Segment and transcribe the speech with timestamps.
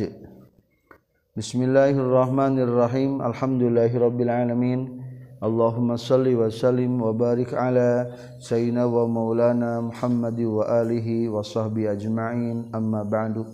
[1.34, 3.26] Bismillahirrahmanirrahim.
[3.26, 5.02] Alhamdulillahirrabbilalamin.
[5.42, 8.06] Allahumma salli wa sallim wa barik ala
[8.38, 12.70] Sayyidina wa maulana Muhammadi wa alihi wa sahbihi ajma'in.
[12.70, 13.50] Amma ba'du.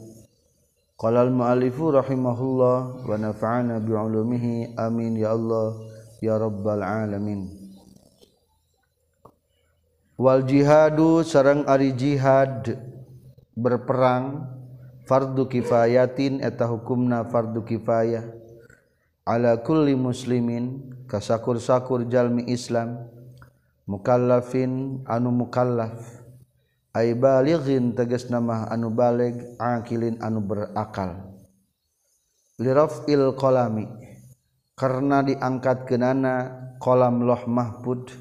[1.01, 4.77] Qala al-mu'alifu rahimahullah Wa nafa'ana bi'ulumihi.
[4.77, 7.50] Amin ya Allah ya rabbal alamin.
[10.18, 12.74] Wal jihadu sarang ari jihad.
[13.58, 14.46] Berperang
[15.06, 18.27] fardu kifayatin eta hukumna fardu kifayah.
[19.27, 23.06] Ala kulli muslimin kasakur-sakur jalmi Islam.
[23.86, 26.22] Mukallafin anu mukallaf.
[26.94, 31.34] Ay balighin tegas nama anu baleg akilin anu berakal.
[32.58, 34.08] Lirafil qalami.
[34.79, 38.15] karena diangkat kenana kolam loh mahfud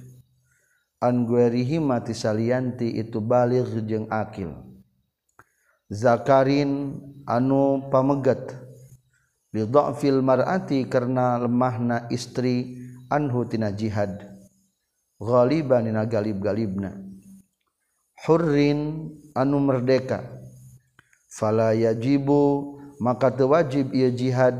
[0.98, 4.58] anguerihi mati salianti itu balik jeung akil.
[5.88, 8.58] Zakarin anu pamegat.
[9.56, 12.76] Li dha'fil mar'ati karena lemahna istri
[13.08, 14.20] anhu tina jihad.
[15.22, 16.92] Ghaliban dina galib-galibna.
[18.28, 20.26] Hurrin anu merdeka.
[21.32, 24.58] Fala yajibu maka teu wajib ieu jihad.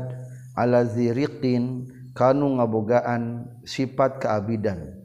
[0.58, 1.86] alaziriqin
[2.18, 4.98] kanu ngabogaan sifat keabidan.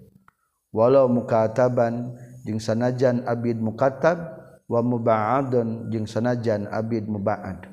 [0.73, 4.18] Walau mukataban jeung sanajan abid mukatab
[4.66, 7.70] wa muba'adun jeung sanajan abid muba'ad.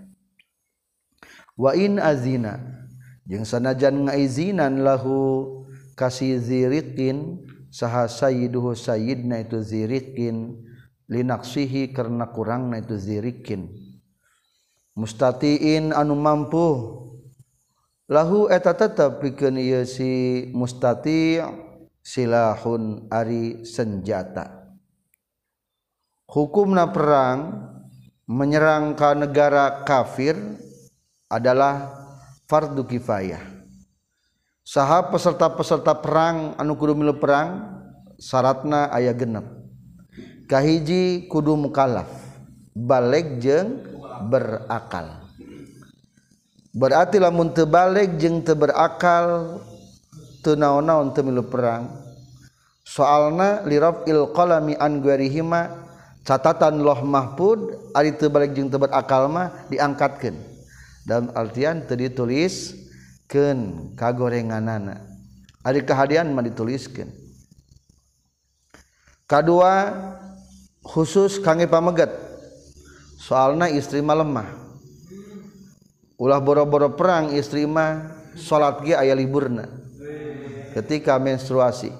[1.56, 2.60] Wa in azina
[3.24, 5.48] jeung sanajan ngaizinan lahu
[5.96, 7.40] kasih ziriqin
[7.72, 10.60] saha sayyiduhu sayyidna itu ziriqin
[11.08, 13.72] linaksihi karena kurangna itu ziriqin.
[14.92, 16.68] Mustatiin anu mampu
[18.10, 21.38] lahu eta tetap pikeun ieu si mustati
[22.02, 24.66] silahun ari senjata.
[26.26, 27.70] Hukumna perang
[28.26, 30.34] menyerang ke negara kafir
[31.30, 31.94] adalah
[32.50, 33.42] fardu kifayah.
[34.66, 37.82] Saha peserta-peserta perang anu kudu milu perang
[38.18, 39.46] syaratna aya genep.
[40.46, 42.10] Kahiji kudu mukallaf
[42.74, 43.82] balik jeng
[44.30, 45.19] berakal.
[46.70, 49.58] Berarti lamun tebalik jeung teberakal
[50.42, 51.90] tenaon-naon temilu perang.
[52.86, 55.86] Soalna liraf il qalami an guarihima
[56.26, 60.34] catatan loh mahfud ari tebalik jeung teberakal mah diangkatkeun.
[61.06, 63.58] Dalam artian teu dituliskeun
[63.94, 65.06] kagorenganana.
[65.62, 67.10] Ari kahadian mah dituliskeun.
[69.28, 69.94] Kadua
[70.82, 72.10] khusus kangge pamegat.
[73.20, 74.69] Soalna istri mah lemah
[76.20, 79.64] ulah boro-boro perang istri mah salat ge aya liburna.
[80.76, 81.90] Ketika menstruasi.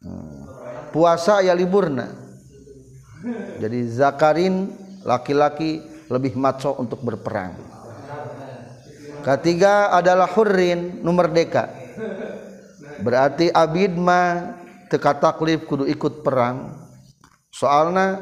[0.00, 0.48] Hmm.
[0.90, 2.10] puasa aya liburna.
[3.62, 4.74] Jadi zakarin
[5.06, 7.54] laki-laki lebih maco untuk berperang.
[9.20, 11.80] Ketiga adalah hurrin nu merdeka
[13.00, 14.56] berarti abid mah
[14.92, 16.76] teka taklif kudu ikut perang.
[17.50, 18.20] Soalna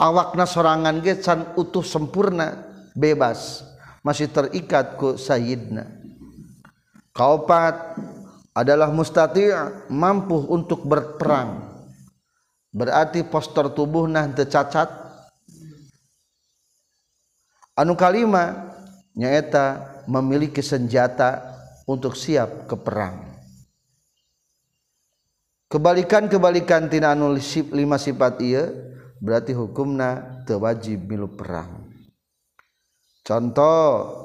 [0.00, 2.64] awakna sorangan ge can utuh sempurna
[2.96, 3.67] bebas
[4.02, 5.98] masih terikat ku sayyidna
[7.18, 7.98] kaopat
[8.54, 9.50] adalah mustati'
[9.90, 11.66] mampu untuk berperang.
[12.70, 14.86] Berarti postur tubuh nah tercacat.
[17.74, 18.74] Anu kalima
[19.18, 21.42] nyaeta memiliki senjata
[21.86, 23.26] untuk siap ke perang.
[25.68, 27.36] Kebalikan-kebalikan tina anu
[27.74, 28.72] lima sifat iya
[29.20, 31.87] berarti hukumna tewajib milu perang
[33.28, 34.16] contoh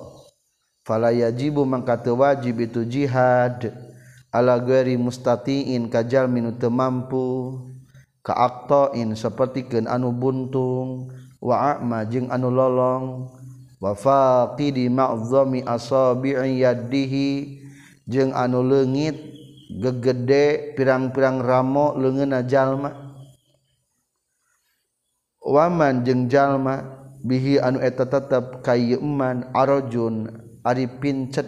[0.87, 3.75] fala yajibu mangka teu wajib itu jihad.
[4.33, 7.59] Ala ghairi mustatiin kajal minu teu mampu.
[8.23, 11.11] Ka aqtain sapertikeun anu buntung.
[11.43, 13.29] Wa a'ma jeung anu lolong.
[13.83, 17.59] Wa faqidi ma'zami asabi'i yadihi
[18.07, 19.19] jeung anu leungit
[19.69, 22.89] gegede pirang-pirang ramo leungeunna jalma.
[25.43, 27.02] Waman jeung jalma.
[27.23, 30.29] bihi anu eta tetep kayman arojun
[30.63, 31.43] Ari pincet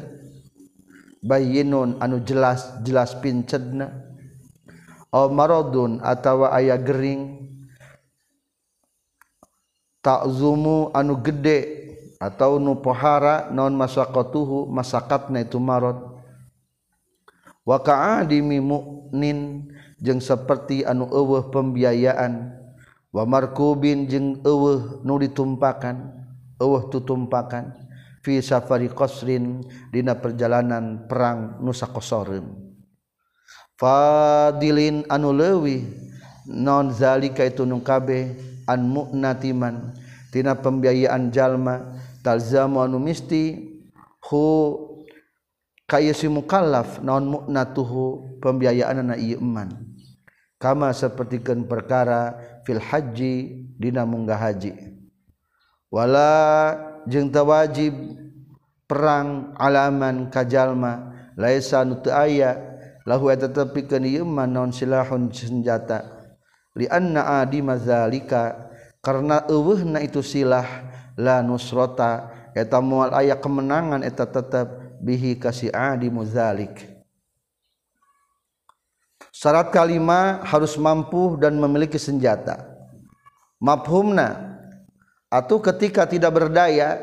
[1.24, 4.06] bayinun anu jelas jelas pincetna
[5.32, 7.48] marodun atawa aya Gering.
[10.04, 11.88] Takzumu anu gede
[12.22, 15.98] atau nupohara non masakotuhu masakatna itu marot.
[17.66, 22.65] Waka adimi muknin jeung seperti anu eueuh pembiayaan.
[23.24, 24.44] Markubin jeung
[25.08, 26.12] nu ditumpakan
[26.92, 27.72] tutumpakan
[28.20, 29.64] vi safari qrin
[29.96, 32.44] dina perjalanan perang nusa kosorin
[33.80, 35.88] fadilin anu lewih
[36.52, 38.54] non zalika itu nu kabeh?
[38.66, 39.94] An mu'natiman
[40.34, 41.86] tina pembiayaan jalma
[42.26, 43.78] talzamu anu misti
[44.26, 44.74] hu
[45.86, 49.38] kaya si mukallaf non mu'natuhu pembiayaan anak ieu
[50.58, 54.74] kama sapertikeun perkara fil haji dina munggah haji.
[55.94, 56.74] Wala
[57.06, 57.94] jeung tawajib
[58.90, 62.58] perang alaman kajalma laisa nu teu aya
[63.06, 66.04] lahu eta tepikeun ieu mah naon silahun senjata.
[66.76, 70.66] Li anna adi mazalika karena eueuhna itu silah
[71.16, 76.95] la nusrata eta moal aya kemenangan eta tetep bihi kasi adi muzalik
[79.36, 82.64] syarat kalima harus mampu dan memiliki senjata.
[83.60, 84.56] Mafhumna
[85.28, 86.96] atau ketika tidak berdaya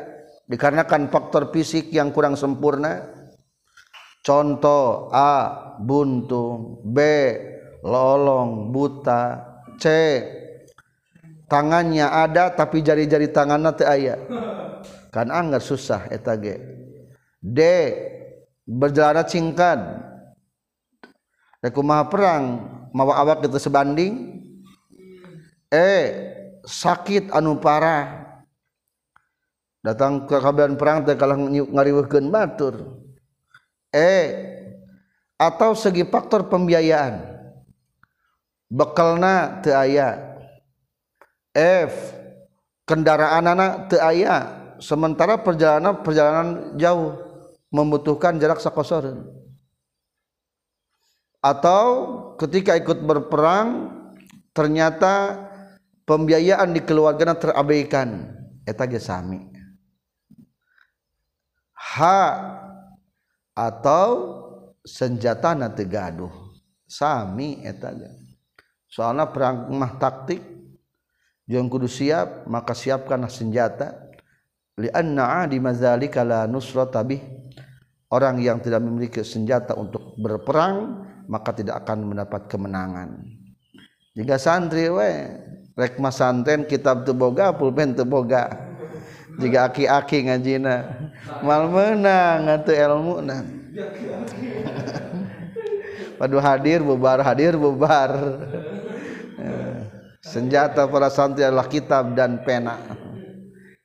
[0.49, 3.21] dikarenakan faktor fisik yang kurang sempurna.
[4.23, 5.51] Contoh A
[5.83, 6.97] buntung B
[7.83, 9.43] lolong buta
[9.75, 9.85] C
[11.51, 14.15] tangannya ada tapi jari-jari tangannya teu aya.
[15.11, 16.55] Kan anggar susah eta ge.
[17.43, 17.59] D
[18.63, 19.27] berjalan
[21.63, 24.43] aku mah perang mawa awak itu sebanding.
[25.71, 26.05] Eh
[26.67, 28.21] sakit anu parah.
[29.83, 33.03] Datang ke kabian perang teh kalah ngariweuhkeun batur.
[33.91, 34.51] Eh
[35.39, 37.31] atau segi faktor pembiayaan.
[38.67, 40.35] Bekalna teu aya.
[41.55, 42.13] F
[42.85, 44.61] kendaraan anak teu aya.
[44.83, 47.19] Sementara perjalanan perjalanan jauh.
[47.73, 49.42] Membutuhkan jarak sakosoreun
[51.43, 51.85] atau
[52.39, 53.91] ketika ikut berperang
[54.55, 55.43] ternyata
[56.07, 58.31] pembiayaan di keluarga terabaikan.
[58.63, 59.43] Eta ge sami.
[61.75, 61.99] H
[63.51, 64.09] atau
[64.87, 66.31] senjata teu gaduh.
[66.87, 68.07] Sami eta ge.
[68.87, 70.39] Soalnya perang mah taktik.
[71.43, 73.99] Yang kudu siap maka siapkanlah senjata.
[74.79, 77.19] Lianna di mazalika la nusrata bih.
[78.07, 83.23] Orang yang tidak memiliki senjata untuk berperang maka tidak akan mendapat kemenangan.
[84.13, 85.09] Jika santri we
[85.73, 88.53] rek santen kitab teu boga pulpen teu boga.
[89.41, 90.85] Jika aki-aki ngajina
[91.41, 93.41] mal menang atuh ilmu na.
[96.21, 98.37] Padu hadir bubar hadir bubar.
[100.21, 102.77] Senjata para santri adalah kitab dan pena.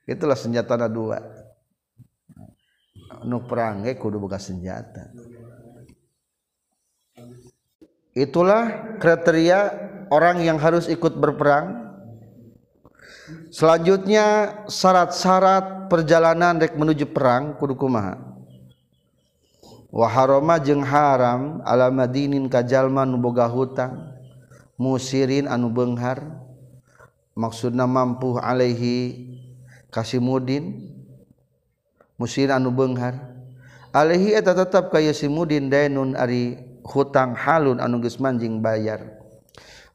[0.05, 1.17] Itulah senjata dua.
[3.25, 5.09] Nu perang eh kudu buka senjata
[8.17, 9.73] Itulah kriteria
[10.09, 11.93] orang yang harus ikut berperang.
[13.53, 18.17] Selanjutnya syarat-syarat perjalanan rek menuju perang kudu kumaha.
[19.89, 24.13] Wa harama jeung haram ala madinin ka jalma nu boga hutang
[24.77, 26.21] musirin anu benghar
[27.33, 29.33] maksudna mampu alaihi
[29.89, 30.93] kasimudin
[32.21, 33.17] musirin anu benghar
[33.89, 39.19] alaihi eta tetep ka yasimudin dainun ari hutang halun anu geus manjing bayar.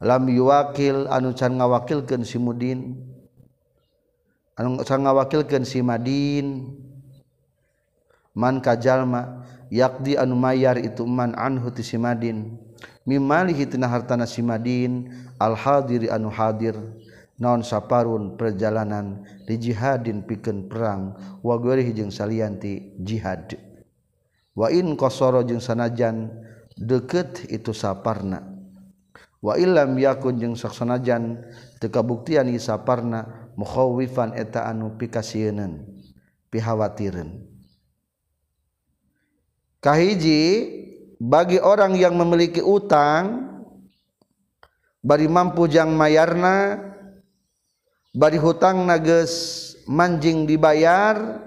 [0.03, 2.99] Lam yuwakil anu can ngawakilkeun si mudin.
[4.55, 6.77] Anu can ngawakilkeun si madin.
[8.35, 12.59] Man kajalma yakdi anu mayar itu man anhu ti si madin.
[13.07, 16.75] Mimalihi tina hartana si madin al hadiri anu hadir.
[17.35, 21.59] Naon saparun perjalanan di jihadin pikeun perang wa
[21.91, 23.59] jeung salianti jihad.
[24.55, 26.31] Wa in qasara jeung sanajan
[26.79, 28.43] deket itu saparna.
[29.45, 31.45] Wa ilam yakun jeung saksanajan
[31.77, 35.85] teu kabuktian ieu saparna mukhawifan eta anu pikasieunan
[36.49, 37.45] pihawatireun.
[39.85, 40.43] Kahiji
[41.21, 43.53] bagi orang yang memiliki utang
[45.05, 46.81] bari mampu jang mayarna
[48.17, 51.45] bari hutang nages manjing dibayar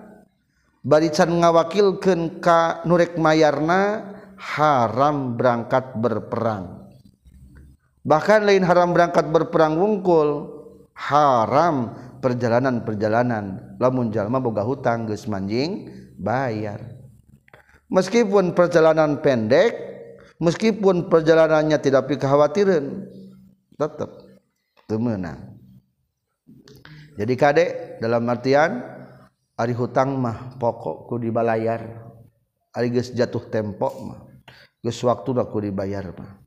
[0.86, 6.88] bari can ngawakilkeun ka nurek mayarna haram berangkat berperang.
[8.08, 10.48] Bahkan lain haram berangkat berperang wungkul
[10.96, 13.76] haram perjalanan-perjalanan.
[13.82, 16.80] Lamun jalma boga hutang geus manjing bayar.
[17.92, 19.76] Meskipun perjalanan pendek
[20.40, 23.04] meskipun perjalanannya tidak kekhawatiran
[23.76, 24.24] tetap
[24.88, 25.60] temenang.
[27.18, 28.86] Jadi kadek dalam artian
[29.58, 32.08] hari hutang mah pokokku dibalayar.
[32.72, 34.27] Hari geus jatuh tempo mah
[34.88, 36.40] geus waktu aku dibayar mah.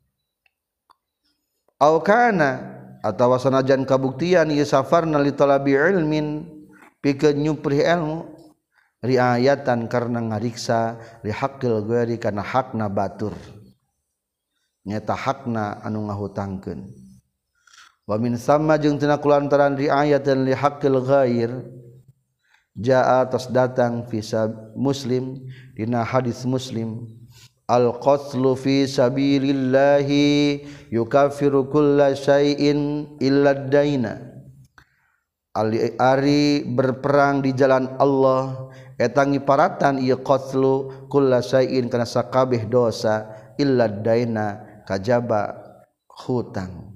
[1.77, 6.49] Au kana atawa sanajan kabuktian ieu safarna li talabi ilmin
[7.05, 8.25] pikeun nyupri ilmu
[9.05, 13.37] riayatan karena ngariksa li haqqil ghairi kana hakna batur.
[14.89, 16.89] Nyata hakna anu ngahutangkeun.
[18.09, 21.53] Wa min sama jeung tina kulantaran riayatan li haqqil ghair
[22.73, 25.45] jaa atas datang visa muslim
[25.77, 27.20] dina hadis muslim.
[27.71, 30.27] Al-qatlu fi sabilillahi
[30.91, 34.19] yukafiru kulla syai'in illa daina.
[35.55, 43.87] Ari berperang di jalan Allah etangi paratan ieu qatlu kulla syai'in kana sakabeh dosa illa
[43.87, 45.55] daina kajaba
[46.27, 46.91] hutang.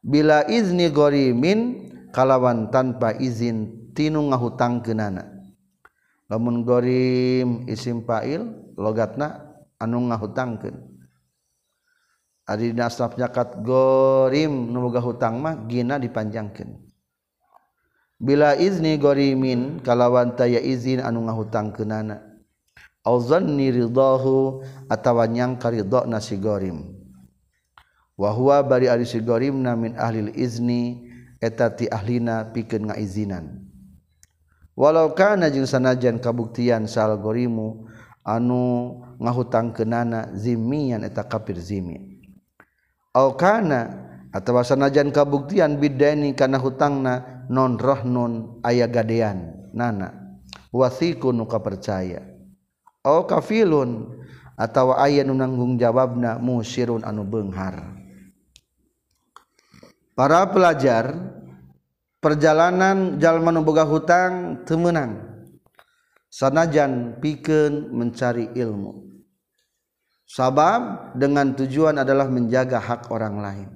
[0.00, 5.28] Bila izni gorimin kalawan tanpa izin tinu ngahutangkeunana.
[6.32, 8.48] Lamun gorim isim fa'il
[8.80, 9.49] logatna
[9.80, 10.76] anu ngahutangkeun.
[12.44, 16.76] Ari nasab nyakat gorim nu boga hutang mah gina dipanjangkeun.
[18.20, 22.20] Bila izni gorimin kalawan taya izin anu ngahutangkeunana.
[23.00, 24.60] Au zanni ridahu
[24.92, 27.00] atawa nyangka ridona si gorim.
[28.20, 31.08] Wa huwa bari ari si gorimna min ahli izni
[31.40, 33.64] eta ti ahlina pikeun ngaizinan.
[34.76, 37.88] Walau kana jeung sanajan kabuktian sal gorimu
[38.24, 42.20] anu ngahutang kenana zimian eta kafir zimi.
[43.14, 43.80] Kana
[44.30, 50.38] atawa sanajan kabuktian bidani kana hutangna non rahnun aya gadean nana.
[50.70, 52.22] Wasiku nu kapercaya.
[53.02, 54.20] Au kafilun
[54.60, 58.00] atau aya nu nanggung jawabna musirun anu beunghar
[60.20, 61.16] para pelajar
[62.20, 65.29] perjalanan jalma nu boga hutang teu meunang.
[66.30, 69.10] Sanajan pikeun mencari ilmu.
[70.30, 73.68] Sabab dengan tujuan adalah menjaga hak orang lain.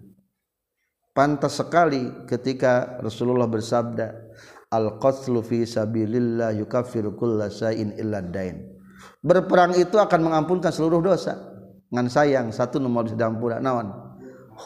[1.10, 4.14] Pantas sekali ketika Rasulullah bersabda
[4.70, 8.70] al-qatlu fi sabilillah yukaffiru kulla syai'in illa dain
[9.22, 11.38] berperang itu akan mengampunkan seluruh dosa.
[11.94, 13.86] Ngan sayang satu nomor di dampura naon?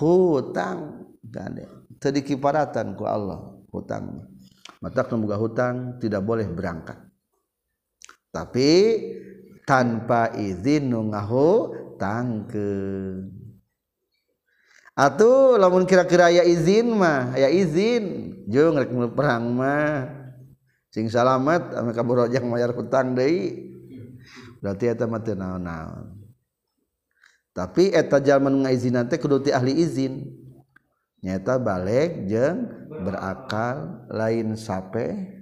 [0.01, 1.05] Hutang.
[1.21, 1.69] Gade.
[2.01, 4.25] Tadi kiparatan ku Allah hutang
[4.81, 6.97] mata kemuga hutang tidak boleh berangkat
[8.35, 8.71] tapi
[9.69, 12.75] tanpa izin nu ngahu tangke.
[14.99, 20.11] Atuh lamun kira-kira aya izin mah aya izin jeung rek perang mah.
[20.91, 23.71] Sing salamet anu kaborojang mayar hutang deui.
[24.59, 26.19] Berarti eta mah teu naon-naon.
[27.55, 30.27] Tapi eta jalma nu ngaizinan teh kudu ti ahli izin.
[31.23, 32.67] Nyata balik jeung
[33.03, 35.38] berakal lain sape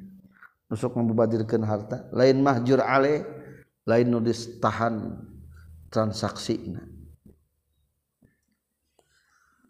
[0.67, 3.23] nusuk membadirkeun harta, lain mahjur ale,
[3.87, 4.19] lain nu
[4.59, 5.15] tahan
[5.91, 6.83] transaksina.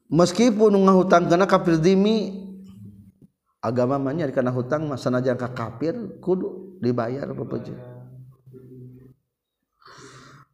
[0.06, 2.46] meskipun hutang karena kafir dimi
[3.58, 7.26] agamanya karena hutang masa najangka kafir kudu dibayar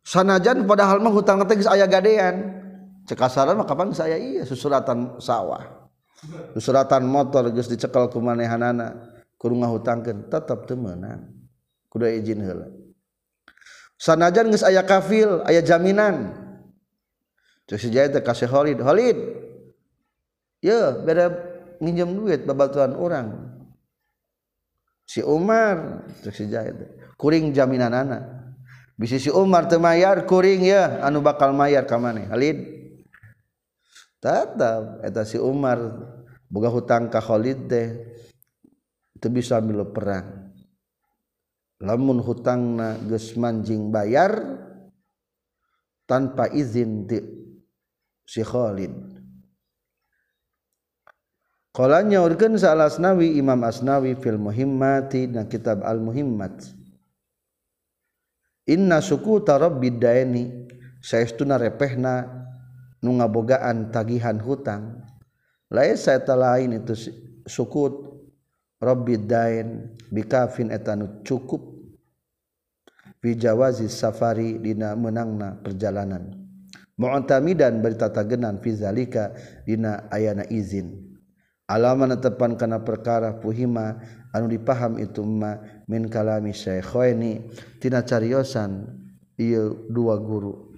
[0.02, 2.60] sanajan padahal mah hutang nanti ayah gadean.
[3.02, 5.90] Cekasaran mah kapan saya iya susuratan sawah.
[6.54, 8.94] Susuratan motor geus dicekal ku manehanana
[9.42, 11.26] kurung ngahutangkeun tetep teu meunang
[11.90, 12.70] kudu izin heula.
[13.98, 16.30] Sanajan geus aya kafil aya jaminan.
[17.66, 19.18] Teu si jaya teh kasih Khalid Khalid
[20.62, 21.34] ya beda
[21.82, 23.50] nginjem duit babatuan orang
[25.10, 27.02] si Umar terus si teh.
[27.18, 28.22] Kuring jaminan anak
[28.94, 32.30] bisi si Umar teu mayar kuring ya anu bakal mayar ka maneh.
[32.30, 32.62] Khalid
[34.22, 35.82] tetap eta si Umar
[36.46, 37.86] boga hutang ka Khalid teh.
[39.28, 40.50] Bisa milu perang
[41.82, 44.38] lamun hutangna geus manjing bayar
[46.06, 47.18] tanpa izin di
[48.26, 49.12] si Khalid
[51.72, 56.68] Qalanya urgen sa asnawi Imam Asnawi fil muhimmati dan kitab al muhimmat.
[58.68, 60.68] Inna sukuta rabbid daini
[61.00, 62.28] saestuna repehna
[63.00, 65.00] nu ngabogaan tagihan hutang.
[65.72, 66.92] Laisa eta lain itu
[67.48, 68.11] sukut
[68.82, 71.62] rabbid dain bikafin eta nu cukup
[73.22, 76.34] fi jawazi safari dina menangna perjalanan.
[76.98, 79.30] Mu'tamidan berita tagenan fi zalika
[79.62, 81.14] dina ayana izin.
[81.70, 84.02] Alaman tepan kana perkara puhima
[84.34, 85.56] anu dipaham itu ma
[85.88, 87.48] min kalami syaikhaini
[87.80, 88.90] tina cariosan
[89.38, 90.74] ieu dua guru.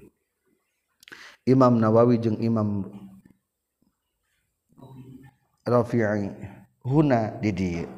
[1.44, 2.88] Imam Nawawi jeung Imam
[5.64, 6.53] Rafi'i
[6.84, 7.88] huna di dieu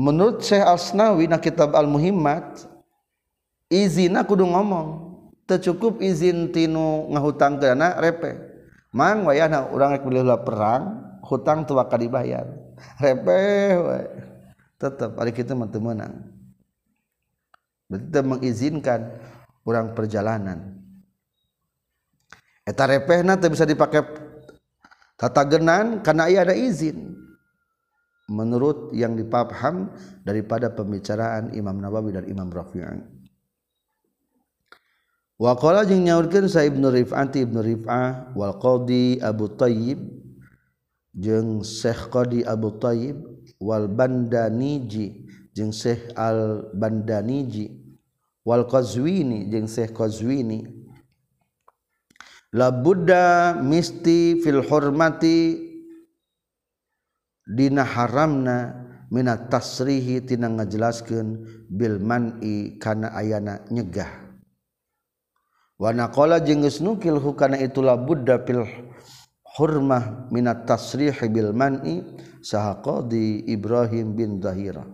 [0.00, 2.64] Menurut Syekh Asnawi na kitab Al-Muhimmat
[3.68, 5.12] izina kudu ngomong.
[5.44, 8.38] Teu cukup izin tinu ngahutang kana repe
[8.94, 12.46] mang wayahna urang rek beli perang hutang tuh bakal dibayar.
[13.02, 14.00] Repeh we
[14.78, 16.32] tetap hari kita menang
[17.90, 19.10] berarti mengizinkan
[19.66, 20.78] orang perjalanan.
[22.62, 24.29] Repeh bisa dipakai
[25.20, 27.12] tata genan karena ia ada izin.
[28.30, 29.92] Menurut yang dipaham
[30.24, 33.20] daripada pembicaraan Imam Nawawi dan Imam Rafi'i.
[35.40, 39.98] Waqala jeung nyaurkeun sa Ibnu Rif'ati Ibnu Rif'ah wal Qadi Abu Thayyib
[41.16, 43.18] jeung Syekh Qadi Abu Thayyib
[43.56, 47.72] wal Bandaniji jeung Syekh Al Bandaniji
[48.44, 50.79] wal Qazwini jeung Syekh Qazwini
[52.50, 55.70] la Buddha misti fil hormati
[57.46, 58.74] dina haramna
[59.10, 64.10] minat tasrihi tina ngajelaskeun bil man'i kana ayana nyegah.
[65.80, 68.66] Wa naqala jeung geus nukil hukana itulah Buddha fil
[69.58, 72.02] hurmah minat tasrihi bil man'i
[72.42, 74.86] saha qadi Ibrahim bin Zahira.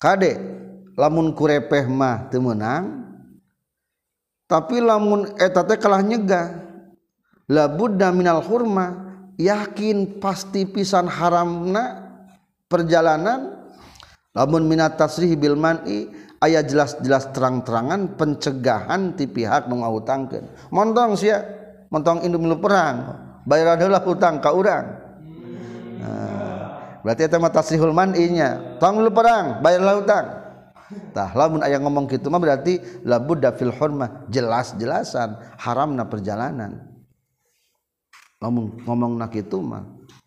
[0.00, 0.36] Kade
[0.96, 3.09] lamun kurepeh mah teu meunang
[4.50, 6.58] tapi lamun eta teh kalah nyegah
[7.46, 12.10] labudda minal hurma yakin pasti pisan haramna
[12.66, 13.62] perjalanan.
[14.30, 16.06] Lamun minat tasrih bil man'i
[16.38, 21.42] aya jelas-jelas terang-terangan pencegahan ti pihak nu ngahutangkeun montong sia
[21.90, 23.10] montong indung milu perang
[23.42, 24.86] bayar adalah hutang ka urang.
[25.98, 26.62] Nah,
[27.02, 28.78] berarti eta mah tasrihul man'inya.
[28.78, 30.39] Tong milu perang bayar hutang.
[31.14, 36.86] Tah lamun aya ngomong kitu mah berarti labudda fil hurmah jelas-jelasan haramna perjalanan.
[38.40, 39.84] Ngomong ngomong nak itu mah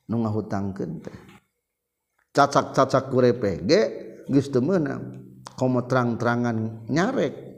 [0.08, 1.18] nu ngahutangkeun teh.
[2.34, 3.82] Cacak-cacak kurepe ge
[4.30, 4.62] geus teu
[5.58, 7.54] komo terang-terangan nyarek.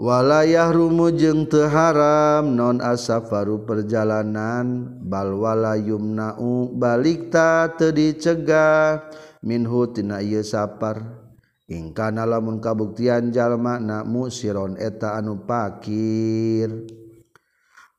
[0.00, 9.04] Wala yahrumu jeung teu haram non asafaru perjalanan bal wala yumna'u balikta teu dicegah
[9.44, 11.28] minhu tina ieu sapar.
[11.70, 16.66] Ingkana lamun kabuktian jalmana musiron eta anu pakir.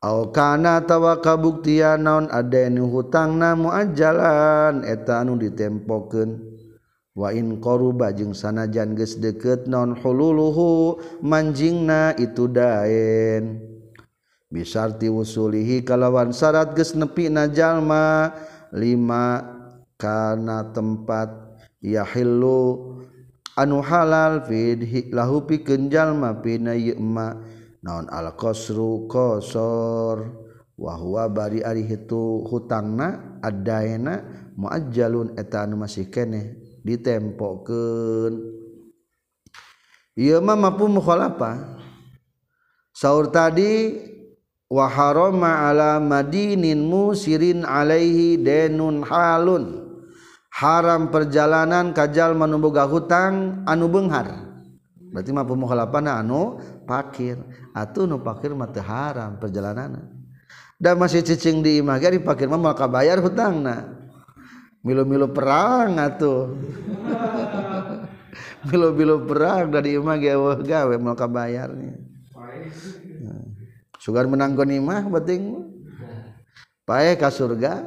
[0.02, 6.52] Kanatawa kabuktian naon aden hutang namu ajalan eta anu ditempoken
[7.16, 13.62] wain koruba jeung sanajan geus deket naon hululuhu manjingna itu daen.
[14.52, 18.36] Bisarti wusulihi kalawan syarat geus nepi na jalma
[18.74, 19.61] 5
[20.02, 21.30] kana tempat
[21.78, 22.98] yahillu
[23.54, 27.54] anu halal fidhi lahu pikeun jalma pina ieu ma.
[27.82, 30.22] Naon al qasru qasor
[30.78, 34.22] wa huwa bari ari hitu hutangna adaena
[34.54, 38.38] muajjalun eta anu masih keneh ditempokeun.
[40.14, 41.82] Ieu mah mampu mukhalafah.
[42.94, 43.98] Saur tadi
[44.70, 49.81] wa harama ala madinin musirin alaihi denun halun.
[50.52, 54.52] Haram perjalanan kajal manumboga hutang anu beunghar
[55.12, 56.56] berarti mapu mukhalafana anu
[56.88, 57.36] pakir.
[57.72, 60.08] Atuh nu pakir mah haram perjalanan
[60.76, 63.96] dan masih cicing di imah ge pakir mah maka bayar hutangna.
[64.82, 66.52] Milu-milu perang atuh.
[68.68, 72.12] Milu-milu perang dari imah eueuh gawe maka bayarnya
[74.02, 75.62] sugar menanggon imah penting
[76.82, 77.86] pae ka surga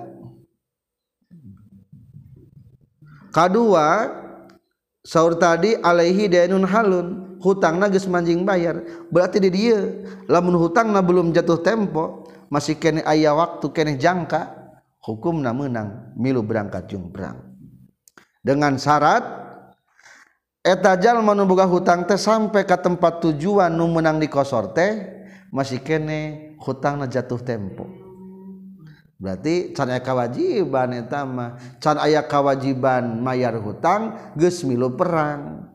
[3.35, 4.07] kedua
[5.03, 8.79] sahur tadi alaihi dainun halun hutang nagis manjing bayar.
[9.11, 9.83] Berarti di dia
[10.31, 14.55] lamun hutang na belum jatuh tempo masih kene ayah waktu kene jangka
[15.03, 17.43] hukum na menang milu berangkat jumbrang.
[18.39, 19.25] Dengan syarat
[20.63, 25.11] etajal menubuka hutang teh sampai ke tempat tujuan nu menang di kosor teh
[25.51, 28.04] masih kene hutang na jatuh tempo.
[29.25, 31.57] berarti can kewajiban eta mah.
[31.81, 35.65] Can aya kewajiban mayar hutang geus milu perang.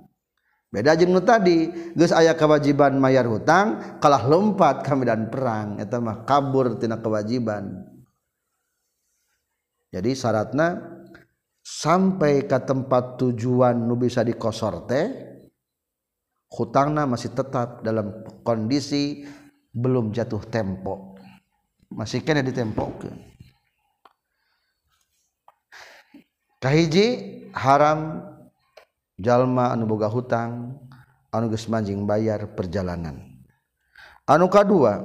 [0.70, 1.66] Beda jeung nu tadi
[1.98, 5.82] geus aya kewajiban mayar hutang kalah lompat kami dan perang.
[5.82, 7.90] Eta mah kabur tina kewajiban
[9.90, 10.78] jadi syaratna
[11.66, 15.06] sampai ke tempat tujuan nu bisa dikosor teh
[16.46, 19.26] hutangna masih tetap dalam kondisi
[19.74, 21.18] belum jatuh tempo.
[21.90, 23.29] Masih kena ditempokeun
[26.60, 28.20] kahiji haram
[29.16, 30.76] jalma anu boga hutang
[31.32, 33.16] anu geus manjing bayar perjalanan.
[34.28, 35.00] Anu kadua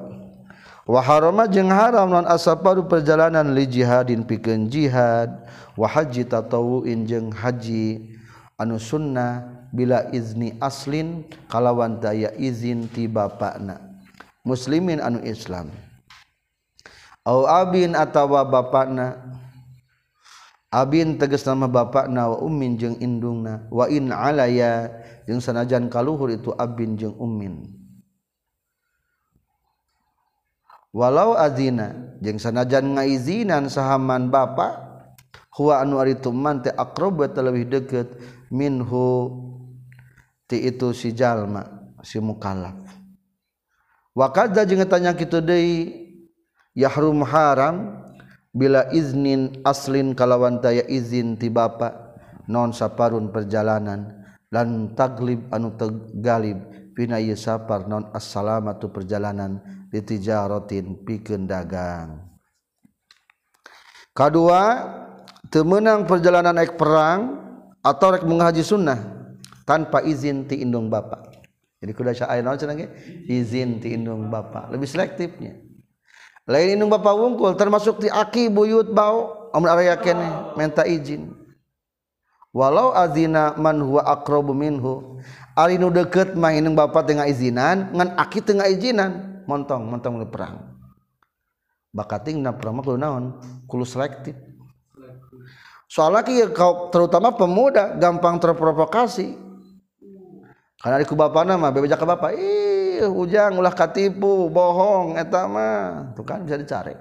[0.85, 5.31] wa harama jeung haram non asaparu perjalanan li jihadin pikeun jihad
[5.73, 8.13] wa haji tatawuin jeung haji.
[8.55, 13.83] Anu sunnah bila izni aslin kalawan daya izin ti bapakna.
[14.47, 15.75] Muslimin anu islam.
[17.27, 19.34] Au abin atawa bapakna.
[20.75, 23.63] Abin teges nama bapak nawa Ummin jeung indungna.
[23.71, 24.91] Wain alaya
[25.23, 27.63] jeung sanajan kaluhur itu Abin jeung Ummin.
[30.91, 34.75] Walau azina jeung sanajan ngaizinan sahaman bapak
[35.55, 38.11] huwa anu ari tumman teh aqrab lebih deket
[38.51, 39.31] minhu
[40.43, 41.71] ti itu si jalma
[42.03, 42.75] si mukallaf.
[44.11, 46.03] Wa kadza jeung tanya kitu deui
[46.75, 48.03] yahrum haram?
[48.55, 51.91] Bila iznin aslin kalawan taya izin ti bapak
[52.47, 54.23] non saparun perjalanan.
[54.53, 56.63] Lan taglib anu tegalib
[56.95, 59.59] pina ieu sapar non assalamatu perjalanan
[59.91, 62.23] litijaratin pikeun dagang
[64.15, 64.61] kedua
[65.51, 67.43] temenang perjalanan naik perang
[67.83, 68.97] atau rek menghaji sunnah
[69.67, 71.35] tanpa izin ti indung bapak
[71.83, 72.79] jadi kuda syair naon cenah
[73.27, 75.59] izin ti indung bapak lebih selektifnya
[76.45, 81.33] lain indung bapak wungkul termasuk ti aki buyut bau amun area kene minta izin.
[82.55, 85.19] Walau azina man huwa aqrabu minhu
[85.57, 90.27] ari nu deukeut mah indung bapak tengah izinan ngan aki tengah izinan montong montong di
[90.29, 90.61] perang.
[91.91, 93.39] Bakatingna perang mah kudu naon?
[93.65, 94.35] Kudu selektif.
[95.89, 96.51] Soalnya kieu
[96.91, 99.37] terutama pemuda gampang terprovokasi.
[100.75, 102.64] Karena di bapana mah bebeja ke bapak ih
[103.03, 106.13] ujang ulah katipu bohong eta mah.
[106.15, 106.95] Tuh kan bisa dicari.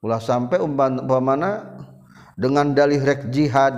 [0.00, 1.76] Ulah sampai umpamana
[2.38, 3.74] dengan dalih rek jihad.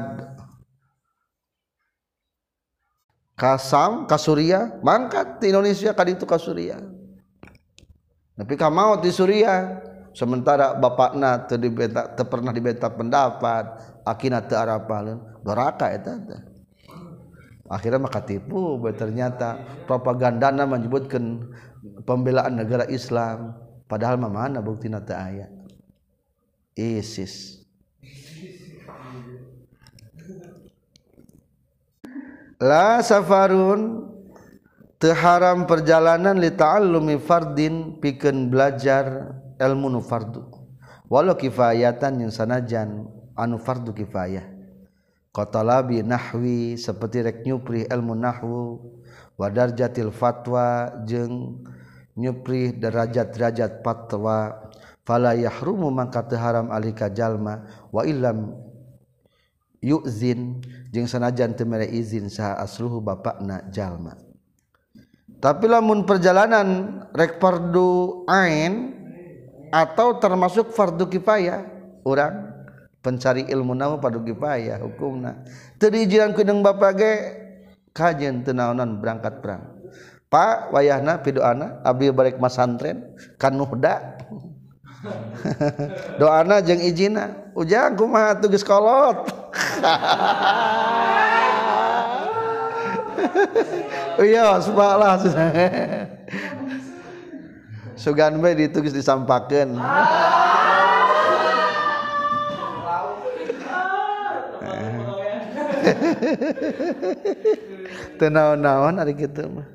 [3.35, 6.77] Kasam kasuria mangkat di Indonesia kali itu kasuria.
[8.37, 9.81] Tapi kamau di Suria
[10.13, 16.41] sementara bapakna teu dibeta teu pernah dibeta pendapat akina teu arapaleun doraka eta teh
[17.71, 21.55] akhirnya maka tipu ternyata propagandana menyebutkan
[22.03, 23.55] pembelaan negara Islam.
[23.87, 25.51] Padahal mana bukti nata ayat
[26.75, 27.59] ISIS.
[32.61, 34.05] La safarun
[35.01, 40.05] terharam perjalanan li ta'allumi fardin pikeun belajar ilmu nu
[41.09, 44.60] walau kifayatan yang sanajan anu fardu kifayah
[45.31, 48.79] qatalabi nahwi seperti rek nyupri ilmu nahwu
[49.39, 51.65] wa darjatil fatwa jeung
[52.19, 54.69] nyupri derajat-derajat fatwa.
[55.01, 58.55] Fala yahrumu mangka teu haram alika jalma wa illam
[59.83, 60.61] yuzin
[60.93, 64.15] jeung sanajan teu mere izin saha asluhu bapakna jalma.
[65.41, 68.93] Tapi lamun perjalanan rek fardu ain
[69.73, 71.65] atau termasuk fardu kifayah
[72.05, 72.50] orang
[73.01, 75.45] pencari ilmu namu padugi payah hukumna.
[75.81, 77.13] Teu diijiran ku deung bapa ge
[77.93, 79.81] kajen teu naonan berangkat perang.
[80.31, 84.21] Pak wayahna pidoana abdi balik masantren kan nuhda.
[86.21, 87.51] Doana jeung ijina.
[87.57, 89.27] Ujang kumaha tuh geus kolot?
[94.21, 95.17] Iya, subhanallah.
[98.01, 99.77] Sugan bae ditugis disampakeun.
[108.21, 109.69] tenaon-naon hari gitu mah?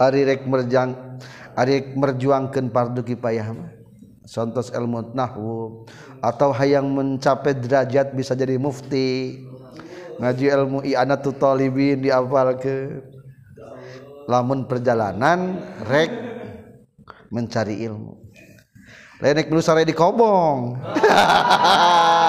[0.00, 0.96] Ari rek merjang
[1.54, 3.70] ari merjuangkeun fardu kifayah mah.
[4.28, 5.88] Sontos ilmu nahwu.
[6.20, 9.40] Atau hayang mencapai derajat bisa jadi mufti.
[10.18, 12.02] Ngaji ilmu i'anatu talibin
[12.58, 12.74] ke
[14.28, 16.10] lamun perjalanan rek
[17.32, 18.28] mencari ilmu.
[19.18, 20.78] Lenek nu sare dikobong.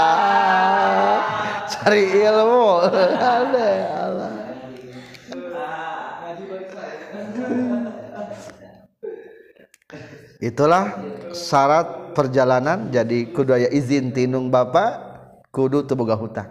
[1.89, 2.65] cari ilmu.
[10.39, 10.86] Itulah
[11.34, 12.93] syarat perjalanan.
[12.93, 15.02] Jadi kudu aya izin tinung bapak
[15.49, 16.49] kudu teu boga hutang.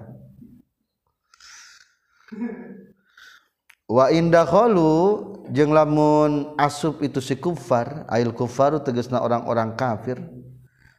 [3.87, 5.23] Wa indakhalu
[5.55, 10.19] jeung lamun asup itu si kufar ail kufaru tegasna orang-orang kafir.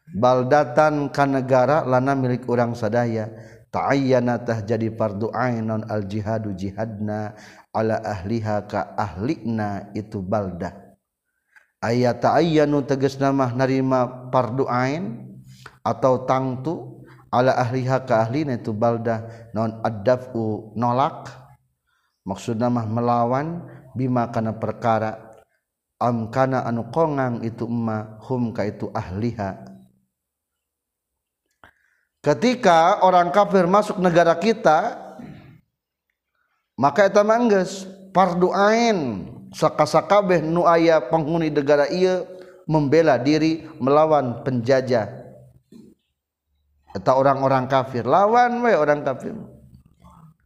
[0.10, 3.30] Baldatan ka negara lana milik orang sadaya
[3.70, 7.38] ta'ayyanatah jadi fardu ainon al jihadu jihadna
[7.70, 10.74] ala ahliha ka ahlina itu baldah.
[11.80, 15.32] Ayat ta'ayyanu tegas nama narima fardu ain
[15.86, 19.24] atau tangtu ala ahliha ka ahlina itu baldah.
[19.56, 21.30] Non addafu nolak.
[22.28, 23.64] Maksudna mah melawan
[23.96, 25.30] bima kana perkara.
[26.00, 29.69] Am kana anu kongang itu emma hum ka itu ahliha.
[32.20, 35.10] Ketika orang kafir masuk negara kita
[36.80, 37.84] maka eta manggeus
[38.16, 39.28] fardu ain.
[39.50, 42.22] Sakasakabeh nu aya penghuni negara iya
[42.70, 45.10] membela diri melawan penjajah.
[46.94, 49.34] Atau orang-orang kafir lawan we orang kafir.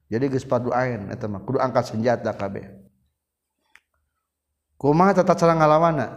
[0.08, 2.64] Jadi geus padu ain eta mah kudu angkat senjata kabeh.
[4.80, 6.08] Kumaha tata cara ngalawana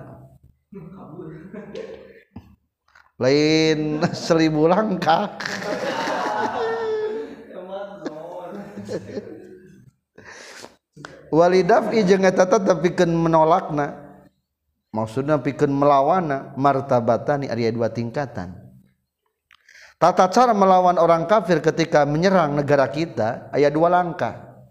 [3.17, 5.33] lain seribu langkah.
[11.33, 14.05] Walidaf tapi menolakna.
[14.95, 18.57] Maksudnya pikir melawana martabatani area dua tingkatan.
[20.01, 24.65] Tata cara melawan orang kafir ketika menyerang negara kita ayat dua langkah.